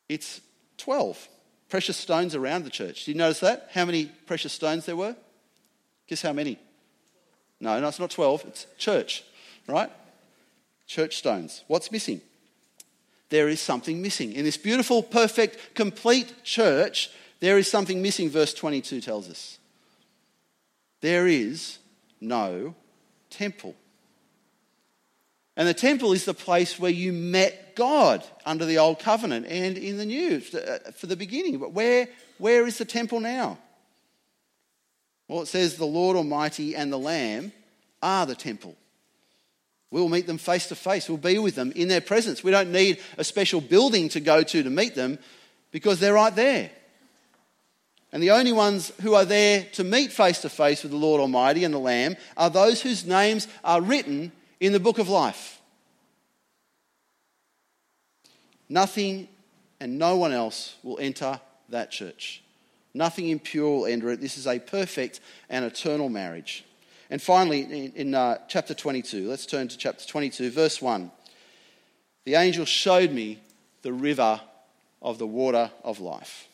It's 0.09 0.41
12 0.77 1.27
precious 1.69 1.97
stones 1.97 2.35
around 2.35 2.65
the 2.65 2.69
church. 2.69 3.05
Did 3.05 3.13
you 3.13 3.17
notice 3.17 3.39
that? 3.39 3.69
How 3.73 3.85
many 3.85 4.11
precious 4.27 4.53
stones 4.53 4.85
there 4.85 4.95
were? 4.95 5.15
Guess 6.05 6.21
how 6.21 6.33
many? 6.33 6.59
No, 7.59 7.79
no, 7.79 7.87
it's 7.87 7.99
not 7.99 8.11
12. 8.11 8.45
It's 8.45 8.67
church, 8.77 9.23
right? 9.67 9.89
Church 10.89 11.17
stones. 11.17 11.63
What's 11.67 11.91
missing? 11.91 12.19
There 13.29 13.47
is 13.47 13.61
something 13.61 14.01
missing. 14.01 14.33
In 14.33 14.43
this 14.43 14.57
beautiful, 14.57 15.03
perfect, 15.03 15.75
complete 15.75 16.33
church, 16.43 17.11
there 17.41 17.59
is 17.59 17.69
something 17.69 18.01
missing, 18.01 18.27
verse 18.27 18.55
22 18.55 18.99
tells 18.99 19.29
us. 19.29 19.59
There 21.01 21.27
is 21.27 21.77
no 22.19 22.73
temple. 23.29 23.75
And 25.55 25.67
the 25.67 25.75
temple 25.75 26.11
is 26.11 26.25
the 26.25 26.33
place 26.33 26.79
where 26.79 26.89
you 26.89 27.13
met 27.13 27.75
God 27.75 28.25
under 28.43 28.65
the 28.65 28.79
old 28.79 28.97
covenant 28.97 29.45
and 29.45 29.77
in 29.77 29.97
the 29.97 30.05
new 30.05 30.41
uh, 30.55 30.91
for 30.93 31.05
the 31.05 31.15
beginning. 31.15 31.59
But 31.59 31.71
where, 31.71 32.07
where 32.39 32.65
is 32.65 32.79
the 32.79 32.85
temple 32.85 33.19
now? 33.19 33.59
Well, 35.27 35.43
it 35.43 35.49
says 35.49 35.75
the 35.75 35.85
Lord 35.85 36.17
Almighty 36.17 36.75
and 36.75 36.91
the 36.91 36.97
Lamb 36.97 37.51
are 38.01 38.25
the 38.25 38.33
temple. 38.33 38.75
We'll 39.91 40.09
meet 40.09 40.27
them 40.27 40.37
face 40.37 40.67
to 40.67 40.75
face. 40.75 41.09
We'll 41.09 41.17
be 41.17 41.39
with 41.39 41.55
them 41.55 41.71
in 41.71 41.87
their 41.87 42.01
presence. 42.01 42.43
We 42.43 42.51
don't 42.51 42.71
need 42.71 42.99
a 43.17 43.23
special 43.23 43.59
building 43.59 44.09
to 44.09 44.19
go 44.19 44.43
to 44.43 44.63
to 44.63 44.69
meet 44.69 44.95
them 44.95 45.17
because 45.71 45.99
they're 45.99 46.13
right 46.13 46.35
there. 46.35 46.69
And 48.11 48.23
the 48.23 48.31
only 48.31 48.51
ones 48.51 48.91
who 49.01 49.13
are 49.13 49.25
there 49.25 49.65
to 49.73 49.83
meet 49.83 50.11
face 50.11 50.41
to 50.41 50.49
face 50.49 50.83
with 50.83 50.91
the 50.91 50.97
Lord 50.97 51.21
Almighty 51.21 51.63
and 51.63 51.73
the 51.73 51.79
Lamb 51.79 52.17
are 52.37 52.49
those 52.49 52.81
whose 52.81 53.05
names 53.05 53.47
are 53.63 53.81
written 53.81 54.31
in 54.59 54.73
the 54.73 54.79
book 54.79 54.97
of 54.97 55.09
life. 55.09 55.61
Nothing 58.67 59.27
and 59.79 59.97
no 59.97 60.17
one 60.17 60.31
else 60.31 60.75
will 60.83 60.99
enter 60.99 61.39
that 61.69 61.91
church. 61.91 62.43
Nothing 62.93 63.29
impure 63.29 63.79
will 63.79 63.85
enter 63.85 64.09
it. 64.09 64.21
This 64.21 64.37
is 64.37 64.47
a 64.47 64.59
perfect 64.59 65.19
and 65.49 65.65
eternal 65.65 66.09
marriage. 66.09 66.65
And 67.09 67.21
finally, 67.21 67.61
in, 67.61 67.93
in 67.93 68.15
uh, 68.15 68.37
chapter 68.47 68.73
22, 68.73 69.27
let's 69.27 69.45
turn 69.45 69.67
to 69.67 69.77
chapter 69.77 70.05
22, 70.05 70.51
verse 70.51 70.81
1. 70.81 71.11
The 72.25 72.35
angel 72.35 72.65
showed 72.65 73.11
me 73.11 73.39
the 73.81 73.93
river 73.93 74.39
of 75.01 75.17
the 75.17 75.27
water 75.27 75.71
of 75.83 75.99
life. 75.99 76.47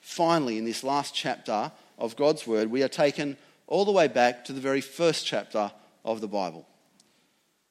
Finally, 0.00 0.58
in 0.58 0.64
this 0.64 0.84
last 0.84 1.14
chapter 1.14 1.72
of 1.98 2.16
God's 2.16 2.46
word, 2.46 2.70
we 2.70 2.82
are 2.82 2.88
taken 2.88 3.36
all 3.66 3.84
the 3.84 3.92
way 3.92 4.06
back 4.06 4.44
to 4.44 4.52
the 4.52 4.60
very 4.60 4.80
first 4.80 5.26
chapter 5.26 5.72
of 6.04 6.20
the 6.20 6.28
Bible. 6.28 6.66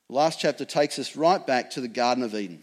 The 0.10 0.16
last 0.16 0.40
chapter 0.40 0.66
takes 0.66 1.00
us 1.00 1.16
right 1.16 1.46
back 1.46 1.72
to 1.72 1.82
the 1.82 1.88
Garden 1.88 2.24
of 2.24 2.36
Eden, 2.36 2.62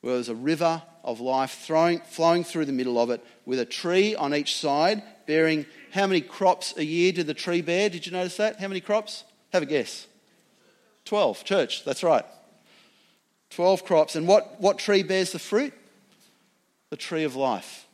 where 0.00 0.14
there's 0.14 0.28
a 0.28 0.34
river 0.34 0.82
of 1.04 1.20
life 1.20 1.60
throwing, 1.62 2.00
flowing 2.00 2.42
through 2.42 2.64
the 2.64 2.72
middle 2.72 2.98
of 2.98 3.10
it 3.10 3.24
with 3.44 3.60
a 3.60 3.64
tree 3.64 4.16
on 4.16 4.34
each 4.34 4.56
side 4.56 5.02
bearing 5.26 5.66
how 5.92 6.06
many 6.06 6.20
crops 6.20 6.76
a 6.76 6.84
year 6.84 7.12
did 7.12 7.26
the 7.26 7.34
tree 7.34 7.62
bear? 7.62 7.88
Did 7.88 8.06
you 8.06 8.12
notice 8.12 8.36
that? 8.36 8.60
How 8.60 8.68
many 8.68 8.80
crops? 8.80 9.24
Have 9.52 9.62
a 9.62 9.66
guess. 9.66 10.06
12. 11.04 11.44
Church, 11.44 11.84
that's 11.84 12.02
right. 12.02 12.24
12 13.50 13.84
crops. 13.84 14.16
And 14.16 14.26
what, 14.26 14.60
what 14.60 14.78
tree 14.78 15.02
bears 15.02 15.32
the 15.32 15.38
fruit? 15.38 15.72
The 16.90 16.96
tree 16.96 17.24
of 17.24 17.36
life. 17.36 17.86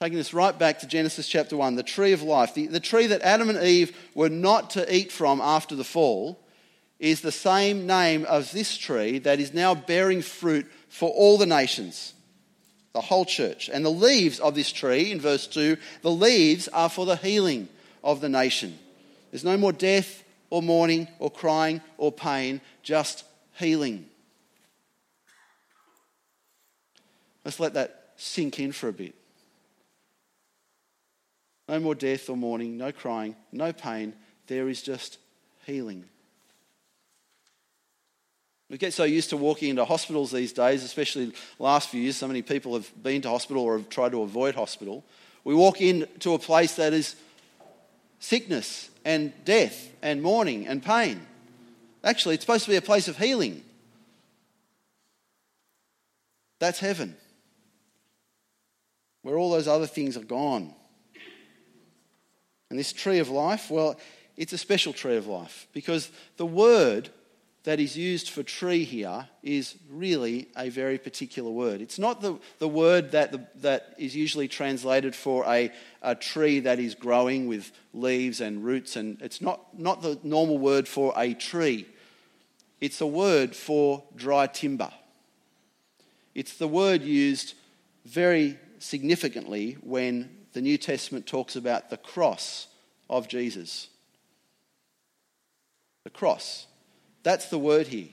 Taking 0.00 0.16
this 0.16 0.32
right 0.32 0.58
back 0.58 0.78
to 0.78 0.86
Genesis 0.86 1.28
chapter 1.28 1.56
1, 1.56 1.76
the 1.76 1.82
tree 1.82 2.12
of 2.12 2.22
life, 2.22 2.54
the, 2.54 2.66
the 2.66 2.80
tree 2.80 3.06
that 3.08 3.20
Adam 3.20 3.50
and 3.50 3.62
Eve 3.62 3.94
were 4.14 4.30
not 4.30 4.70
to 4.70 4.94
eat 4.94 5.12
from 5.12 5.42
after 5.42 5.76
the 5.76 5.84
fall, 5.84 6.40
is 6.98 7.20
the 7.20 7.32
same 7.32 7.86
name 7.86 8.26
as 8.28 8.52
this 8.52 8.76
tree 8.76 9.18
that 9.18 9.40
is 9.40 9.52
now 9.52 9.74
bearing 9.74 10.22
fruit 10.22 10.66
for 10.88 11.10
all 11.10 11.38
the 11.38 11.46
nations, 11.46 12.14
the 12.92 13.00
whole 13.00 13.24
church. 13.24 13.70
And 13.72 13.84
the 13.84 13.90
leaves 13.90 14.40
of 14.40 14.54
this 14.54 14.72
tree, 14.72 15.12
in 15.12 15.20
verse 15.20 15.46
2, 15.46 15.76
the 16.02 16.10
leaves 16.10 16.68
are 16.68 16.88
for 16.88 17.06
the 17.06 17.16
healing 17.16 17.68
of 18.02 18.20
the 18.20 18.28
nation. 18.28 18.78
There's 19.30 19.44
no 19.44 19.56
more 19.56 19.72
death 19.72 20.24
or 20.50 20.62
mourning 20.62 21.08
or 21.18 21.30
crying 21.30 21.80
or 21.98 22.10
pain, 22.10 22.60
just 22.82 23.24
healing. 23.54 24.06
Let's 27.44 27.60
let 27.60 27.74
that 27.74 28.12
sink 28.16 28.58
in 28.58 28.72
for 28.72 28.88
a 28.88 28.92
bit. 28.92 29.14
No 31.68 31.78
more 31.78 31.94
death 31.94 32.28
or 32.28 32.36
mourning, 32.36 32.76
no 32.76 32.90
crying, 32.90 33.36
no 33.52 33.72
pain. 33.72 34.14
There 34.48 34.68
is 34.68 34.82
just 34.82 35.18
healing. 35.64 36.04
We 38.70 38.78
get 38.78 38.94
so 38.94 39.02
used 39.02 39.30
to 39.30 39.36
walking 39.36 39.70
into 39.70 39.84
hospitals 39.84 40.30
these 40.30 40.52
days, 40.52 40.84
especially 40.84 41.32
last 41.58 41.88
few 41.88 42.00
years. 42.00 42.16
So 42.16 42.28
many 42.28 42.40
people 42.40 42.74
have 42.74 42.90
been 43.02 43.20
to 43.22 43.28
hospital 43.28 43.64
or 43.64 43.76
have 43.76 43.88
tried 43.88 44.12
to 44.12 44.22
avoid 44.22 44.54
hospital. 44.54 45.04
We 45.42 45.54
walk 45.56 45.80
into 45.80 46.34
a 46.34 46.38
place 46.38 46.76
that 46.76 46.92
is 46.92 47.16
sickness 48.20 48.88
and 49.04 49.32
death 49.44 49.90
and 50.02 50.22
mourning 50.22 50.68
and 50.68 50.84
pain. 50.84 51.20
Actually, 52.04 52.36
it's 52.36 52.44
supposed 52.44 52.64
to 52.64 52.70
be 52.70 52.76
a 52.76 52.82
place 52.82 53.08
of 53.08 53.18
healing. 53.18 53.64
That's 56.60 56.78
heaven, 56.78 57.16
where 59.22 59.36
all 59.36 59.50
those 59.50 59.66
other 59.66 59.86
things 59.86 60.16
are 60.16 60.22
gone. 60.22 60.72
And 62.68 62.78
this 62.78 62.92
tree 62.92 63.18
of 63.18 63.30
life, 63.30 63.68
well, 63.68 63.98
it's 64.36 64.52
a 64.52 64.58
special 64.58 64.92
tree 64.92 65.16
of 65.16 65.26
life 65.26 65.66
because 65.72 66.10
the 66.36 66.46
word 66.46 67.10
that 67.64 67.78
is 67.78 67.96
used 67.96 68.30
for 68.30 68.42
tree 68.42 68.84
here 68.84 69.28
is 69.42 69.74
really 69.90 70.48
a 70.56 70.70
very 70.70 70.96
particular 70.96 71.50
word. 71.50 71.82
It's 71.82 71.98
not 71.98 72.22
the, 72.22 72.38
the 72.58 72.68
word 72.68 73.12
that, 73.12 73.32
the, 73.32 73.46
that 73.56 73.94
is 73.98 74.16
usually 74.16 74.48
translated 74.48 75.14
for 75.14 75.44
a, 75.46 75.70
a 76.00 76.14
tree 76.14 76.60
that 76.60 76.78
is 76.78 76.94
growing 76.94 77.46
with 77.46 77.70
leaves 77.92 78.40
and 78.40 78.64
roots, 78.64 78.96
and 78.96 79.20
it's 79.20 79.42
not, 79.42 79.78
not 79.78 80.00
the 80.00 80.18
normal 80.22 80.56
word 80.56 80.88
for 80.88 81.12
a 81.16 81.34
tree. 81.34 81.86
It's 82.80 83.02
a 83.02 83.06
word 83.06 83.54
for 83.54 84.04
dry 84.16 84.46
timber. 84.46 84.90
It's 86.34 86.56
the 86.56 86.68
word 86.68 87.02
used 87.02 87.54
very 88.06 88.58
significantly 88.78 89.76
when 89.82 90.30
the 90.54 90.62
New 90.62 90.78
Testament 90.78 91.26
talks 91.26 91.56
about 91.56 91.90
the 91.90 91.98
cross 91.98 92.68
of 93.10 93.28
Jesus. 93.28 93.88
The 96.04 96.10
cross. 96.10 96.66
That's 97.22 97.48
the 97.48 97.58
word 97.58 97.88
here. 97.88 98.08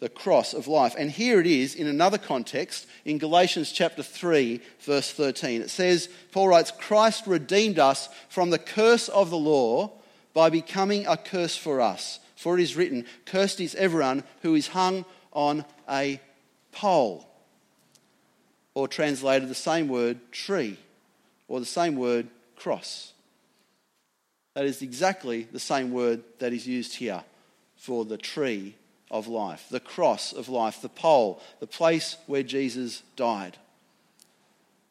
the 0.00 0.08
cross 0.10 0.52
of 0.52 0.68
life. 0.68 0.94
And 0.98 1.10
here 1.10 1.40
it 1.40 1.46
is 1.46 1.74
in 1.74 1.86
another 1.86 2.18
context 2.18 2.86
in 3.06 3.16
Galatians 3.16 3.72
chapter 3.72 4.02
3, 4.02 4.60
verse 4.80 5.10
13. 5.10 5.62
It 5.62 5.70
says, 5.70 6.10
Paul 6.30 6.48
writes, 6.48 6.70
Christ 6.70 7.26
redeemed 7.26 7.78
us 7.78 8.10
from 8.28 8.50
the 8.50 8.58
curse 8.58 9.08
of 9.08 9.30
the 9.30 9.38
law 9.38 9.92
by 10.34 10.50
becoming 10.50 11.06
a 11.06 11.16
curse 11.16 11.56
for 11.56 11.80
us. 11.80 12.20
For 12.36 12.58
it 12.58 12.62
is 12.62 12.76
written, 12.76 13.06
Cursed 13.24 13.60
is 13.60 13.74
everyone 13.76 14.24
who 14.42 14.54
is 14.54 14.68
hung 14.68 15.06
on 15.32 15.64
a 15.88 16.20
pole. 16.70 17.26
Or 18.74 18.88
translated 18.88 19.48
the 19.48 19.54
same 19.54 19.88
word, 19.88 20.18
tree, 20.32 20.76
or 21.48 21.60
the 21.60 21.66
same 21.66 21.96
word, 21.96 22.28
cross. 22.56 23.14
That 24.52 24.66
is 24.66 24.82
exactly 24.82 25.44
the 25.50 25.60
same 25.60 25.92
word 25.92 26.22
that 26.40 26.52
is 26.52 26.66
used 26.66 26.96
here 26.96 27.24
for 27.84 28.06
the 28.06 28.16
tree 28.16 28.74
of 29.10 29.26
life, 29.28 29.66
the 29.70 29.78
cross 29.78 30.32
of 30.32 30.48
life, 30.48 30.80
the 30.80 30.88
pole, 30.88 31.42
the 31.60 31.66
place 31.66 32.16
where 32.26 32.42
Jesus 32.42 33.02
died. 33.14 33.58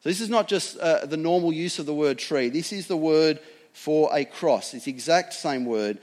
So, 0.02 0.10
this 0.10 0.22
is 0.22 0.30
not 0.30 0.48
just 0.48 0.78
uh, 0.78 1.08
the 1.08 1.18
normal 1.18 1.52
use 1.52 1.80
of 1.80 1.88
the 1.88 1.94
word 1.94 2.20
tree, 2.20 2.50
this 2.50 2.72
is 2.72 2.86
the 2.86 2.98
word 2.98 3.40
for 3.74 4.16
a 4.16 4.26
cross. 4.26 4.76
It's 4.76 4.86
the 4.86 4.92
exact 4.92 5.34
same 5.34 5.66
word. 5.66 5.98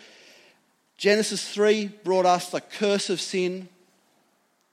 Genesis 0.97 1.49
3 1.54 1.87
brought 2.02 2.26
us 2.26 2.50
the 2.50 2.61
curse 2.61 3.09
of 3.09 3.20
sin. 3.20 3.68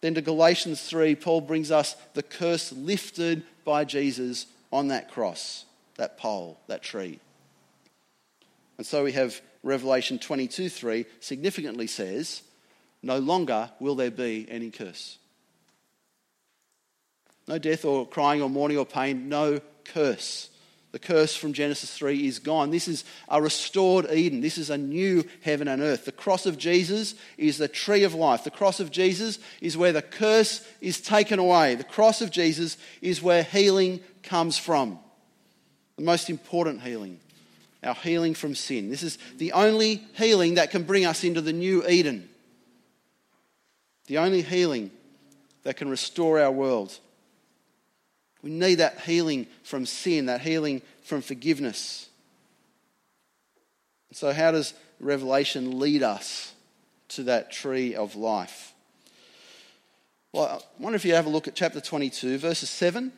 Then 0.01 0.15
to 0.15 0.21
Galatians 0.21 0.81
3, 0.81 1.13
Paul 1.15 1.41
brings 1.41 1.69
us 1.69 1.95
the 2.15 2.23
curse 2.23 2.71
lifted 2.71 3.43
by 3.63 3.85
Jesus 3.85 4.47
on 4.73 4.87
that 4.87 5.11
cross, 5.11 5.65
that 5.97 6.17
pole, 6.17 6.59
that 6.67 6.81
tree. 6.81 7.19
And 8.77 8.85
so 8.85 9.03
we 9.03 9.11
have 9.13 9.41
Revelation 9.63 10.19
22 10.19 10.69
3 10.69 11.05
significantly 11.19 11.87
says, 11.87 12.41
No 13.01 13.19
longer 13.19 13.71
will 13.79 13.95
there 13.95 14.11
be 14.11 14.45
any 14.49 14.71
curse. 14.71 15.17
No 17.47 17.57
death 17.57 17.85
or 17.85 18.07
crying 18.07 18.41
or 18.41 18.49
mourning 18.49 18.77
or 18.77 18.85
pain, 18.85 19.29
no 19.29 19.59
curse. 19.85 20.49
The 20.91 20.99
curse 20.99 21.35
from 21.35 21.53
Genesis 21.53 21.95
3 21.97 22.27
is 22.27 22.39
gone. 22.39 22.71
This 22.71 22.87
is 22.87 23.03
a 23.27 23.41
restored 23.41 24.09
Eden. 24.11 24.41
This 24.41 24.57
is 24.57 24.69
a 24.69 24.77
new 24.77 25.25
heaven 25.41 25.67
and 25.67 25.81
earth. 25.81 26.05
The 26.05 26.11
cross 26.11 26.45
of 26.45 26.57
Jesus 26.57 27.13
is 27.37 27.57
the 27.57 27.67
tree 27.67 28.03
of 28.03 28.13
life. 28.13 28.43
The 28.43 28.51
cross 28.51 28.79
of 28.79 28.89
Jesus 28.89 29.37
is 29.61 29.77
where 29.77 29.91
the 29.91 30.01
curse 30.01 30.65
is 30.81 31.01
taken 31.01 31.39
away. 31.39 31.75
The 31.75 31.83
cross 31.83 32.21
of 32.21 32.31
Jesus 32.31 32.77
is 33.01 33.21
where 33.21 33.43
healing 33.43 33.99
comes 34.23 34.57
from. 34.57 34.99
The 35.97 36.03
most 36.03 36.29
important 36.29 36.81
healing 36.81 37.19
our 37.87 37.95
healing 37.95 38.33
from 38.33 38.53
sin. 38.53 38.89
This 38.89 39.01
is 39.01 39.17
the 39.37 39.53
only 39.53 40.05
healing 40.13 40.55
that 40.55 40.71
can 40.71 40.83
bring 40.83 41.05
us 41.05 41.23
into 41.23 41.41
the 41.41 41.53
new 41.53 41.87
Eden. 41.87 42.29
The 44.07 44.17
only 44.17 44.41
healing 44.41 44.91
that 45.63 45.77
can 45.77 45.89
restore 45.89 46.39
our 46.39 46.51
world. 46.51 46.97
We 48.41 48.49
need 48.51 48.75
that 48.75 48.99
healing 49.01 49.47
from 49.63 49.85
sin, 49.85 50.27
that 50.27 50.41
healing 50.41 50.81
from 51.01 51.21
forgiveness. 51.21 52.09
So, 54.11 54.31
how 54.31 54.51
does 54.51 54.73
Revelation 54.99 55.79
lead 55.79 56.03
us 56.03 56.53
to 57.09 57.23
that 57.23 57.51
tree 57.51 57.95
of 57.95 58.15
life? 58.15 58.73
Well, 60.33 60.45
I 60.45 60.81
wonder 60.83 60.95
if 60.95 61.05
you 61.05 61.13
have 61.15 61.25
a 61.25 61.29
look 61.29 61.47
at 61.47 61.55
chapter 61.55 61.81
22, 61.81 62.37
verses 62.37 62.69
7 62.69 63.11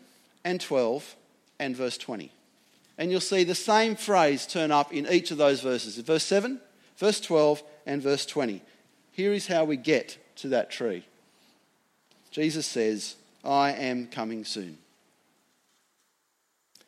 and 0.43 0.61
12, 0.61 1.15
and 1.59 1.75
verse 1.75 1.97
20 1.97 2.31
and 2.99 3.09
you'll 3.09 3.21
see 3.21 3.45
the 3.45 3.55
same 3.55 3.95
phrase 3.95 4.45
turn 4.45 4.71
up 4.71 4.93
in 4.93 5.07
each 5.07 5.31
of 5.31 5.37
those 5.37 5.61
verses 5.61 5.95
verse 5.97 6.25
7, 6.25 6.59
verse 6.97 7.19
12, 7.21 7.63
and 7.87 8.03
verse 8.03 8.25
20. 8.25 8.61
Here 9.13 9.33
is 9.33 9.47
how 9.47 9.63
we 9.63 9.77
get 9.77 10.17
to 10.35 10.49
that 10.49 10.69
tree. 10.69 11.05
Jesus 12.29 12.67
says, 12.67 13.15
I 13.43 13.71
am 13.71 14.07
coming 14.07 14.43
soon. 14.43 14.77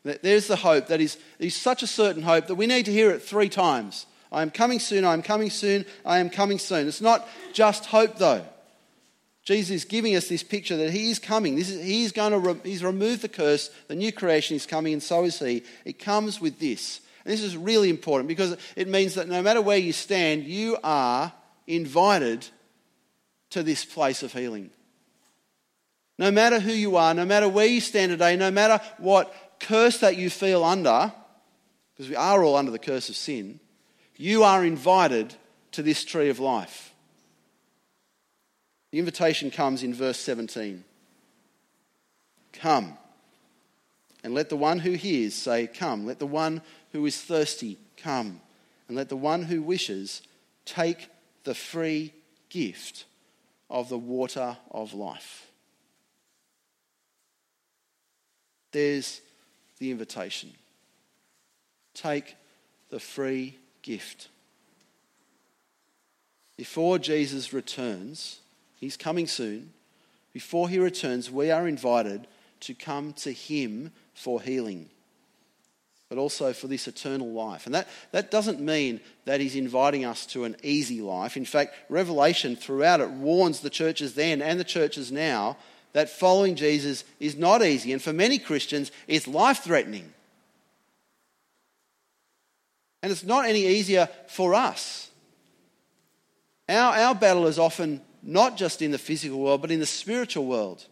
There's 0.03 0.47
the 0.47 0.57
hope 0.57 0.87
that 0.87 0.99
is, 0.99 1.17
is 1.39 1.55
such 1.55 1.81
a 1.81 1.87
certain 1.87 2.23
hope 2.23 2.47
that 2.47 2.55
we 2.55 2.67
need 2.67 2.85
to 2.85 2.91
hear 2.91 3.11
it 3.11 3.21
three 3.21 3.49
times. 3.49 4.05
I 4.31 4.41
am 4.41 4.51
coming 4.51 4.79
soon, 4.79 5.05
I 5.05 5.13
am 5.13 5.21
coming 5.21 5.49
soon, 5.49 5.85
I 6.05 6.19
am 6.19 6.29
coming 6.29 6.59
soon. 6.59 6.87
It's 6.87 7.01
not 7.01 7.27
just 7.53 7.85
hope 7.85 8.17
though. 8.17 8.45
Jesus 9.43 9.71
is 9.71 9.86
giving 9.86 10.15
us 10.15 10.27
this 10.27 10.43
picture 10.43 10.77
that 10.77 10.91
he 10.91 11.10
is 11.10 11.17
coming. 11.17 11.55
This 11.55 11.69
is, 11.69 11.83
he's 11.83 12.12
going 12.12 12.31
to 12.31 12.39
re, 12.39 12.55
he's 12.63 12.83
removed 12.83 13.21
the 13.24 13.29
curse. 13.29 13.69
The 13.88 13.95
new 13.95 14.12
creation 14.12 14.55
is 14.55 14.67
coming, 14.67 14.93
and 14.93 15.01
so 15.01 15.24
is 15.24 15.39
he. 15.39 15.63
It 15.83 15.98
comes 15.98 16.39
with 16.39 16.60
this. 16.60 17.01
And 17.25 17.33
this 17.33 17.42
is 17.42 17.57
really 17.57 17.89
important 17.89 18.27
because 18.27 18.55
it 18.75 18.87
means 18.87 19.15
that 19.15 19.27
no 19.27 19.42
matter 19.42 19.61
where 19.61 19.77
you 19.77 19.94
stand, 19.94 20.44
you 20.44 20.77
are 20.83 21.33
invited 21.68 22.48
to 23.51 23.63
this 23.63 23.83
place 23.83 24.24
of 24.24 24.33
healing. 24.33 24.70
No 26.18 26.29
matter 26.29 26.59
who 26.59 26.72
you 26.72 26.98
are, 26.98 27.13
no 27.13 27.25
matter 27.25 27.50
where 27.50 27.65
you 27.65 27.81
stand 27.81 28.11
today, 28.11 28.35
no 28.35 28.51
matter 28.51 28.79
what 28.98 29.33
curse 29.59 30.00
that 30.00 30.18
you 30.18 30.29
feel 30.29 30.63
under, 30.63 31.11
because 31.94 32.09
we 32.09 32.15
are 32.15 32.44
all 32.44 32.55
under 32.55 32.72
the 32.72 32.79
curse 32.79 33.09
of 33.09 33.15
sin, 33.15 33.59
you 34.18 34.44
are 34.44 34.63
invited 34.63 35.33
to 35.72 35.81
this 35.81 36.03
tree 36.03 36.29
of 36.29 36.39
life. 36.39 36.90
The 38.91 38.99
invitation 38.99 39.51
comes 39.51 39.83
in 39.83 39.93
verse 39.93 40.19
17. 40.19 40.83
Come. 42.53 42.97
And 44.23 44.33
let 44.33 44.49
the 44.49 44.57
one 44.57 44.79
who 44.79 44.91
hears 44.91 45.33
say, 45.33 45.67
Come. 45.67 46.05
Let 46.05 46.19
the 46.19 46.27
one 46.27 46.61
who 46.91 47.05
is 47.05 47.19
thirsty 47.19 47.77
come. 47.97 48.41
And 48.87 48.97
let 48.97 49.09
the 49.09 49.15
one 49.15 49.43
who 49.43 49.61
wishes 49.61 50.21
take 50.65 51.09
the 51.43 51.55
free 51.55 52.13
gift 52.49 53.05
of 53.69 53.87
the 53.89 53.97
water 53.97 54.57
of 54.69 54.93
life. 54.93 55.47
There's 58.71 59.21
the 59.79 59.91
invitation. 59.91 60.51
Take 61.93 62.35
the 62.89 62.99
free 62.99 63.57
gift. 63.81 64.27
Before 66.57 66.99
Jesus 66.99 67.53
returns, 67.53 68.40
He's 68.81 68.98
coming 68.98 69.27
soon. 69.27 69.72
Before 70.33 70.67
he 70.67 70.79
returns, 70.79 71.29
we 71.29 71.51
are 71.51 71.67
invited 71.67 72.27
to 72.61 72.74
come 72.74 73.13
to 73.13 73.31
him 73.31 73.91
for 74.15 74.41
healing, 74.41 74.89
but 76.09 76.17
also 76.17 76.51
for 76.51 76.67
this 76.67 76.87
eternal 76.87 77.31
life. 77.31 77.67
And 77.67 77.75
that, 77.75 77.87
that 78.11 78.31
doesn't 78.31 78.59
mean 78.59 79.00
that 79.25 79.39
he's 79.39 79.55
inviting 79.55 80.03
us 80.03 80.25
to 80.27 80.46
an 80.46 80.55
easy 80.63 81.00
life. 81.01 81.37
In 81.37 81.46
fact, 81.46 81.75
Revelation 81.89 82.55
throughout 82.55 83.01
it 83.01 83.11
warns 83.11 83.59
the 83.59 83.70
churches 83.70 84.15
then 84.15 84.41
and 84.41 84.59
the 84.59 84.65
churches 84.65 85.11
now 85.11 85.57
that 85.94 86.09
following 86.09 86.55
Jesus 86.55 87.03
is 87.20 87.35
not 87.35 87.63
easy. 87.63 87.94
And 87.94 88.01
for 88.01 88.13
many 88.13 88.39
Christians, 88.39 88.91
it's 89.07 89.27
life 89.27 89.59
threatening. 89.59 90.11
And 93.03 93.11
it's 93.11 93.24
not 93.24 93.46
any 93.46 93.67
easier 93.67 94.09
for 94.27 94.55
us. 94.55 95.09
Our, 96.70 96.96
our 96.96 97.15
battle 97.15 97.48
is 97.48 97.59
often 97.59 98.01
not 98.24 98.57
just 98.57 98.81
in 98.81 98.92
the 98.92 98.98
physical 98.98 99.40
world, 99.40 99.62
but 99.62 99.72
in 99.72 99.79
the 99.79 99.86
spiritual 99.86 100.46
world. 100.46 100.86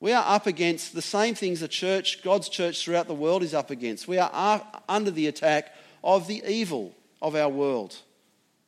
We 0.00 0.12
are 0.12 0.24
up 0.26 0.46
against 0.46 0.94
the 0.94 1.02
same 1.02 1.34
things 1.34 1.60
the 1.60 1.68
church, 1.68 2.22
God's 2.22 2.48
church 2.48 2.84
throughout 2.84 3.06
the 3.06 3.14
world, 3.14 3.42
is 3.42 3.54
up 3.54 3.70
against. 3.70 4.08
We 4.08 4.18
are 4.18 4.62
under 4.88 5.10
the 5.10 5.28
attack 5.28 5.74
of 6.02 6.26
the 6.26 6.42
evil 6.46 6.94
of 7.22 7.34
our 7.34 7.48
world, 7.48 7.96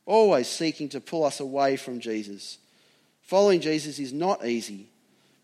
always 0.06 0.48
seeking 0.48 0.88
to 0.90 1.00
pull 1.00 1.24
us 1.24 1.40
away 1.40 1.76
from 1.76 2.00
Jesus. 2.00 2.58
Following 3.22 3.60
Jesus 3.60 3.98
is 3.98 4.12
not 4.12 4.46
easy 4.46 4.86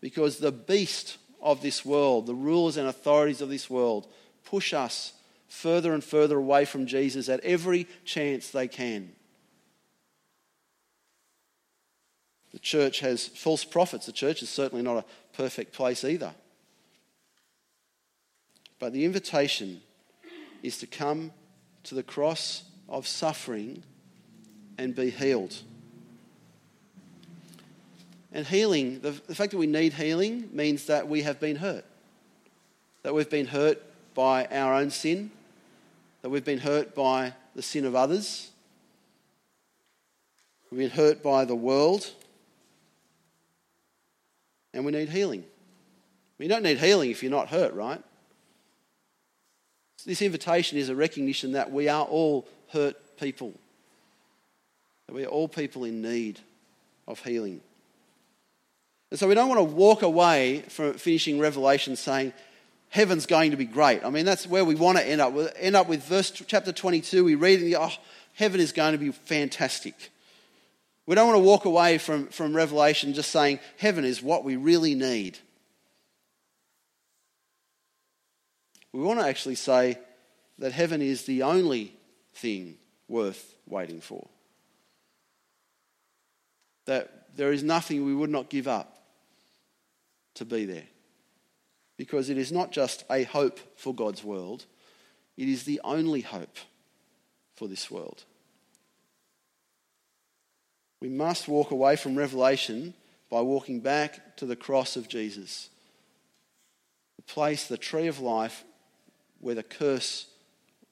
because 0.01 0.37
the 0.37 0.51
beast 0.51 1.17
of 1.41 1.61
this 1.61 1.85
world, 1.85 2.25
the 2.25 2.33
rulers 2.33 2.77
and 2.77 2.87
authorities 2.87 3.41
of 3.41 3.49
this 3.49 3.69
world, 3.69 4.07
push 4.45 4.73
us 4.73 5.13
further 5.47 5.93
and 5.93 6.03
further 6.03 6.37
away 6.37 6.65
from 6.65 6.87
Jesus 6.87 7.29
at 7.29 7.39
every 7.41 7.87
chance 8.05 8.49
they 8.49 8.67
can. 8.67 9.11
The 12.53 12.59
church 12.59 12.99
has 12.99 13.27
false 13.27 13.63
prophets. 13.63 14.05
The 14.05 14.11
church 14.11 14.41
is 14.43 14.49
certainly 14.49 14.83
not 14.83 14.97
a 14.97 15.05
perfect 15.35 15.73
place 15.73 16.03
either. 16.03 16.33
But 18.79 18.93
the 18.93 19.05
invitation 19.05 19.81
is 20.61 20.77
to 20.79 20.87
come 20.87 21.31
to 21.83 21.95
the 21.95 22.03
cross 22.03 22.63
of 22.87 23.07
suffering 23.07 23.83
and 24.77 24.95
be 24.95 25.09
healed. 25.09 25.55
And 28.31 28.47
healing, 28.47 28.99
the, 29.01 29.11
the, 29.11 29.35
fact 29.35 29.51
that 29.51 29.57
we 29.57 29.67
need 29.67 29.93
healing 29.93 30.49
means 30.51 30.85
that 30.87 31.07
we 31.07 31.21
have 31.21 31.39
been 31.39 31.57
hurt. 31.57 31.85
That 33.03 33.13
we've 33.13 33.29
been 33.29 33.47
hurt 33.47 33.81
by 34.15 34.45
our 34.45 34.73
own 34.73 34.89
sin, 34.89 35.31
that 36.21 36.29
we've 36.29 36.45
been 36.45 36.59
hurt 36.59 36.95
by 36.95 37.33
the 37.55 37.61
sin 37.61 37.85
of 37.85 37.95
others, 37.95 38.49
we've 40.71 40.79
been 40.79 40.89
hurt 40.89 41.21
by 41.21 41.45
the 41.45 41.55
world, 41.55 42.11
and 44.73 44.85
we 44.85 44.91
need 44.91 45.09
healing. 45.09 45.43
You 46.39 46.49
don't 46.49 46.63
need 46.63 46.77
healing 46.77 47.09
if 47.09 47.23
you're 47.23 47.31
not 47.31 47.47
hurt, 47.47 47.73
right? 47.73 48.01
This 50.05 50.21
invitation 50.21 50.77
is 50.77 50.89
a 50.89 50.95
recognition 50.95 51.53
that 51.53 51.71
we 51.71 51.87
are 51.87 52.03
all 52.03 52.45
hurt 52.69 53.17
people, 53.17 53.53
that 55.07 55.13
we 55.13 55.23
are 55.23 55.29
all 55.29 55.47
people 55.47 55.85
in 55.85 56.01
need 56.01 56.39
of 57.07 57.23
healing. 57.23 57.61
And 59.09 59.19
so 59.19 59.27
we 59.27 59.35
don't 59.35 59.47
want 59.47 59.59
to 59.59 59.75
walk 59.75 60.01
away 60.01 60.63
from 60.67 60.95
finishing 60.95 61.39
Revelation 61.39 61.95
saying, 61.95 62.33
heaven's 62.89 63.25
going 63.25 63.51
to 63.51 63.57
be 63.57 63.65
great. 63.65 64.03
I 64.03 64.09
mean, 64.09 64.25
that's 64.25 64.45
where 64.45 64.65
we 64.65 64.75
want 64.75 64.97
to 64.97 65.07
end 65.07 65.21
up. 65.21 65.33
We'll 65.33 65.49
end 65.57 65.75
up 65.75 65.87
with 65.87 66.03
verse 66.03 66.29
chapter 66.31 66.71
22. 66.71 67.23
We 67.23 67.35
read 67.35 67.73
oh, 67.75 67.91
heaven 68.33 68.59
is 68.59 68.71
going 68.71 68.91
to 68.91 68.97
be 68.97 69.11
fantastic. 69.11 70.11
We 71.05 71.15
don't 71.15 71.27
want 71.27 71.37
to 71.37 71.43
walk 71.43 71.65
away 71.65 71.97
from, 71.97 72.27
from 72.27 72.55
Revelation 72.55 73.13
just 73.13 73.31
saying 73.31 73.59
heaven 73.77 74.05
is 74.05 74.21
what 74.21 74.43
we 74.43 74.55
really 74.55 74.95
need. 74.95 75.37
We 78.93 79.01
want 79.01 79.19
to 79.19 79.27
actually 79.27 79.55
say 79.55 79.97
that 80.59 80.71
heaven 80.71 81.01
is 81.01 81.25
the 81.25 81.43
only 81.43 81.93
thing 82.35 82.77
worth 83.07 83.55
waiting 83.67 83.99
for. 83.99 84.27
That 86.85 87.35
there 87.35 87.51
is 87.51 87.63
nothing 87.63 88.05
we 88.05 88.15
would 88.15 88.29
not 88.29 88.49
give 88.49 88.67
up 88.67 88.97
to 90.35 90.45
be 90.45 90.65
there. 90.65 90.85
Because 91.97 92.29
it 92.29 92.37
is 92.37 92.51
not 92.51 92.71
just 92.71 93.03
a 93.09 93.23
hope 93.23 93.59
for 93.77 93.93
God's 93.93 94.23
world, 94.23 94.65
it 95.37 95.47
is 95.47 95.63
the 95.63 95.81
only 95.83 96.21
hope 96.21 96.57
for 97.55 97.67
this 97.67 97.89
world. 97.89 98.23
We 101.03 101.09
must 101.09 101.49
walk 101.49 101.71
away 101.71 101.97
from 101.97 102.15
Revelation 102.15 102.93
by 103.29 103.41
walking 103.41 103.81
back 103.81 104.37
to 104.37 104.45
the 104.45 104.55
cross 104.55 104.95
of 104.95 105.09
Jesus, 105.09 105.67
the 107.17 107.23
place, 107.23 107.67
the 107.67 107.75
tree 107.75 108.07
of 108.07 108.21
life, 108.21 108.63
where 109.41 109.53
the 109.53 109.63
curse 109.63 110.27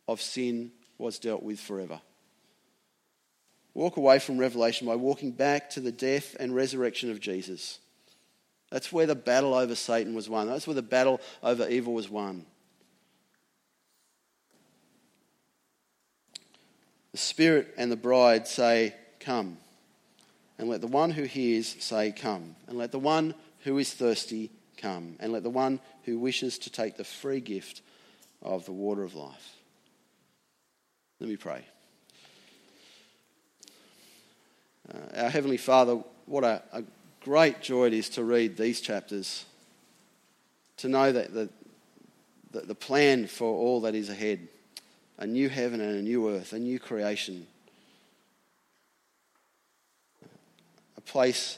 of 0.10 0.22
sin 0.22 0.74
was 0.98 1.18
dealt 1.18 1.44
with 1.44 1.62
forever. 1.62 2.02
Walk 3.74 3.96
away 3.96 4.20
from 4.20 4.38
Revelation 4.38 4.86
by 4.86 4.96
walking 4.96 5.32
back 5.32 5.70
to 5.70 5.80
the 5.80 5.94
death 5.94 6.36
and 6.42 6.54
resurrection 6.54 7.10
of 7.10 7.22
Jesus. 7.22 7.80
That's 8.70 8.92
where 8.92 9.08
the 9.08 9.16
battle 9.16 9.54
over 9.54 9.76
Satan 9.76 10.14
was 10.14 10.28
won. 10.28 10.48
That's 10.48 10.68
where 10.68 10.76
the 10.76 10.82
battle 10.82 11.22
over 11.42 11.70
evil 11.70 11.94
was 11.94 12.10
won. 12.10 12.46
The 17.14 17.18
Spirit 17.18 17.74
and 17.78 17.90
the 17.90 17.96
bride 17.96 18.46
say, 18.46 18.94
Come. 19.22 19.56
And 20.62 20.70
let 20.70 20.82
the 20.82 20.88
one 20.88 21.10
who 21.10 21.24
hears 21.24 21.76
say, 21.84 22.12
Come. 22.12 22.56
And 22.68 22.78
let 22.78 22.92
the 22.92 23.00
one 23.00 23.34
who 23.64 23.80
is 23.80 23.92
thirsty 23.92 24.52
come. 24.78 25.16
And 25.20 25.34
let 25.34 25.42
the 25.42 25.50
one 25.50 25.80
who 26.04 26.20
wishes 26.20 26.60
to 26.60 26.70
take 26.70 26.98
the 26.98 27.04
free 27.04 27.40
gift 27.40 27.82
of 28.44 28.64
the 28.66 28.72
water 28.72 29.02
of 29.02 29.16
life. 29.16 29.56
Let 31.20 31.32
me 31.32 31.36
pray. 31.36 31.66
Uh, 34.94 35.24
our 35.24 35.30
Heavenly 35.32 35.58
Father, 35.58 36.04
what 36.28 36.44
a, 36.44 36.62
a, 36.72 36.84
great 37.22 37.62
joy 37.62 37.88
it 37.88 37.94
is 37.94 38.10
to 38.10 38.24
read 38.24 38.56
these 38.56 38.82
chapters, 38.82 39.46
to 40.78 40.90
know 40.90 41.12
that 41.12 41.34
the, 41.34 41.50
the, 42.52 42.62
the 42.62 42.76
plan 42.76 43.26
for 43.26 43.46
all 43.46 43.82
that 43.82 43.96
is 43.96 44.10
ahead 44.10 44.48
a 45.18 45.26
new 45.26 45.50
heaven 45.50 45.82
and 45.82 45.98
a 45.98 46.02
new 46.02 46.30
earth, 46.30 46.54
a 46.54 46.60
new 46.60 46.80
creation, 46.80 47.48
a 51.02 51.12
place 51.12 51.58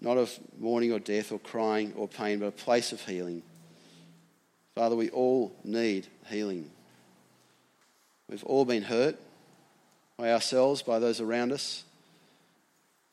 not 0.00 0.18
of 0.18 0.36
mourning 0.58 0.92
or 0.92 0.98
death 0.98 1.30
or 1.30 1.38
crying 1.38 1.92
or 1.96 2.08
pain, 2.08 2.40
but 2.40 2.46
a 2.46 2.50
place 2.50 2.92
of 2.92 3.00
healing. 3.02 3.42
Father, 4.74 4.96
we 4.96 5.10
all 5.10 5.54
need 5.64 6.06
healing. 6.28 6.70
We've 8.28 8.44
all 8.44 8.64
been 8.64 8.82
hurt 8.82 9.16
by 10.16 10.32
ourselves, 10.32 10.82
by 10.82 10.98
those 10.98 11.20
around 11.20 11.52
us, 11.52 11.84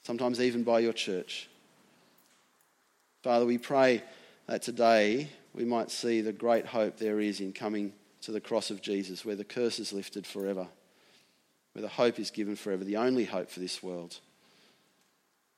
sometimes 0.04 0.42
even 0.42 0.64
by 0.64 0.80
your 0.80 0.94
church. 0.94 1.48
Father, 3.22 3.46
we 3.46 3.58
pray 3.58 4.02
that 4.48 4.64
today 4.64 5.30
we 5.54 5.66
might 5.66 5.92
see 5.92 6.22
the 6.22 6.32
great 6.32 6.66
hope 6.66 6.98
there 6.98 7.20
is 7.20 7.40
in 7.40 7.54
coming 7.54 7.94
to 8.22 8.32
the 8.32 8.42
cross 8.42 8.72
of 8.72 8.82
Jesus, 8.82 9.24
where 9.24 9.36
the 9.36 9.44
curse 9.44 9.80
is 9.80 9.94
lifted 9.94 10.26
forever, 10.26 10.68
where 11.74 11.82
the 11.82 11.88
hope 11.88 12.20
is 12.20 12.32
given 12.32 12.56
forever, 12.56 12.84
the 12.84 12.98
only 12.98 13.26
hope 13.26 13.50
for 13.50 13.60
this 13.60 13.84
world. 13.84 14.20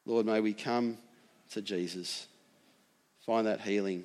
Lord, 0.06 0.26
may 0.26 0.40
we 0.40 0.54
come 0.54 0.98
to 1.52 1.62
Jesus, 1.62 2.28
find 3.26 3.48
that 3.48 3.62
healing, 3.62 4.04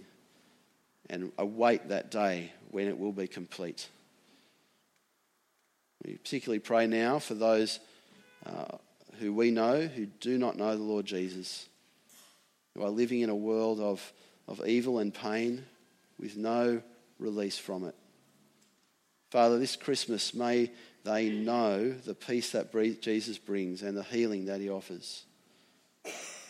and 1.08 1.32
await 1.38 1.88
that 1.88 2.10
day 2.10 2.52
when 2.70 2.88
it 2.88 2.98
will 2.98 3.12
be 3.12 3.26
complete. 3.26 3.88
We 6.04 6.16
particularly 6.16 6.58
pray 6.58 6.86
now 6.86 7.18
for 7.18 7.34
those 7.34 7.80
uh, 8.44 8.76
who 9.18 9.32
we 9.32 9.50
know 9.50 9.82
who 9.82 10.06
do 10.06 10.38
not 10.38 10.56
know 10.56 10.76
the 10.76 10.82
Lord 10.82 11.06
Jesus, 11.06 11.66
who 12.74 12.82
are 12.82 12.90
living 12.90 13.20
in 13.20 13.30
a 13.30 13.34
world 13.34 13.80
of, 13.80 14.12
of 14.46 14.66
evil 14.66 14.98
and 14.98 15.14
pain 15.14 15.64
with 16.18 16.36
no 16.36 16.82
release 17.18 17.58
from 17.58 17.84
it. 17.84 17.94
Father, 19.30 19.58
this 19.58 19.76
Christmas, 19.76 20.34
may 20.34 20.70
they 21.04 21.30
know 21.30 21.90
the 21.90 22.14
peace 22.14 22.52
that 22.52 22.72
Jesus 23.00 23.38
brings 23.38 23.82
and 23.82 23.96
the 23.96 24.02
healing 24.02 24.46
that 24.46 24.60
he 24.60 24.68
offers. 24.68 25.24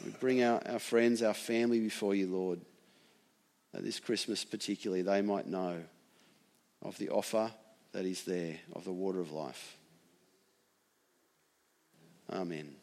We 0.04 0.10
bring 0.12 0.42
our, 0.42 0.62
our 0.66 0.78
friends, 0.78 1.22
our 1.22 1.34
family 1.34 1.80
before 1.80 2.14
you, 2.14 2.26
Lord, 2.26 2.60
that 3.72 3.82
this 3.82 4.00
Christmas 4.00 4.44
particularly 4.44 5.02
they 5.02 5.22
might 5.22 5.46
know 5.46 5.82
of 6.82 6.96
the 6.98 7.10
offer 7.10 7.50
that 7.92 8.04
is 8.04 8.24
there 8.24 8.56
of 8.74 8.84
the 8.84 8.92
water 8.92 9.20
of 9.20 9.32
life. 9.32 9.76
Amen. 12.30 12.75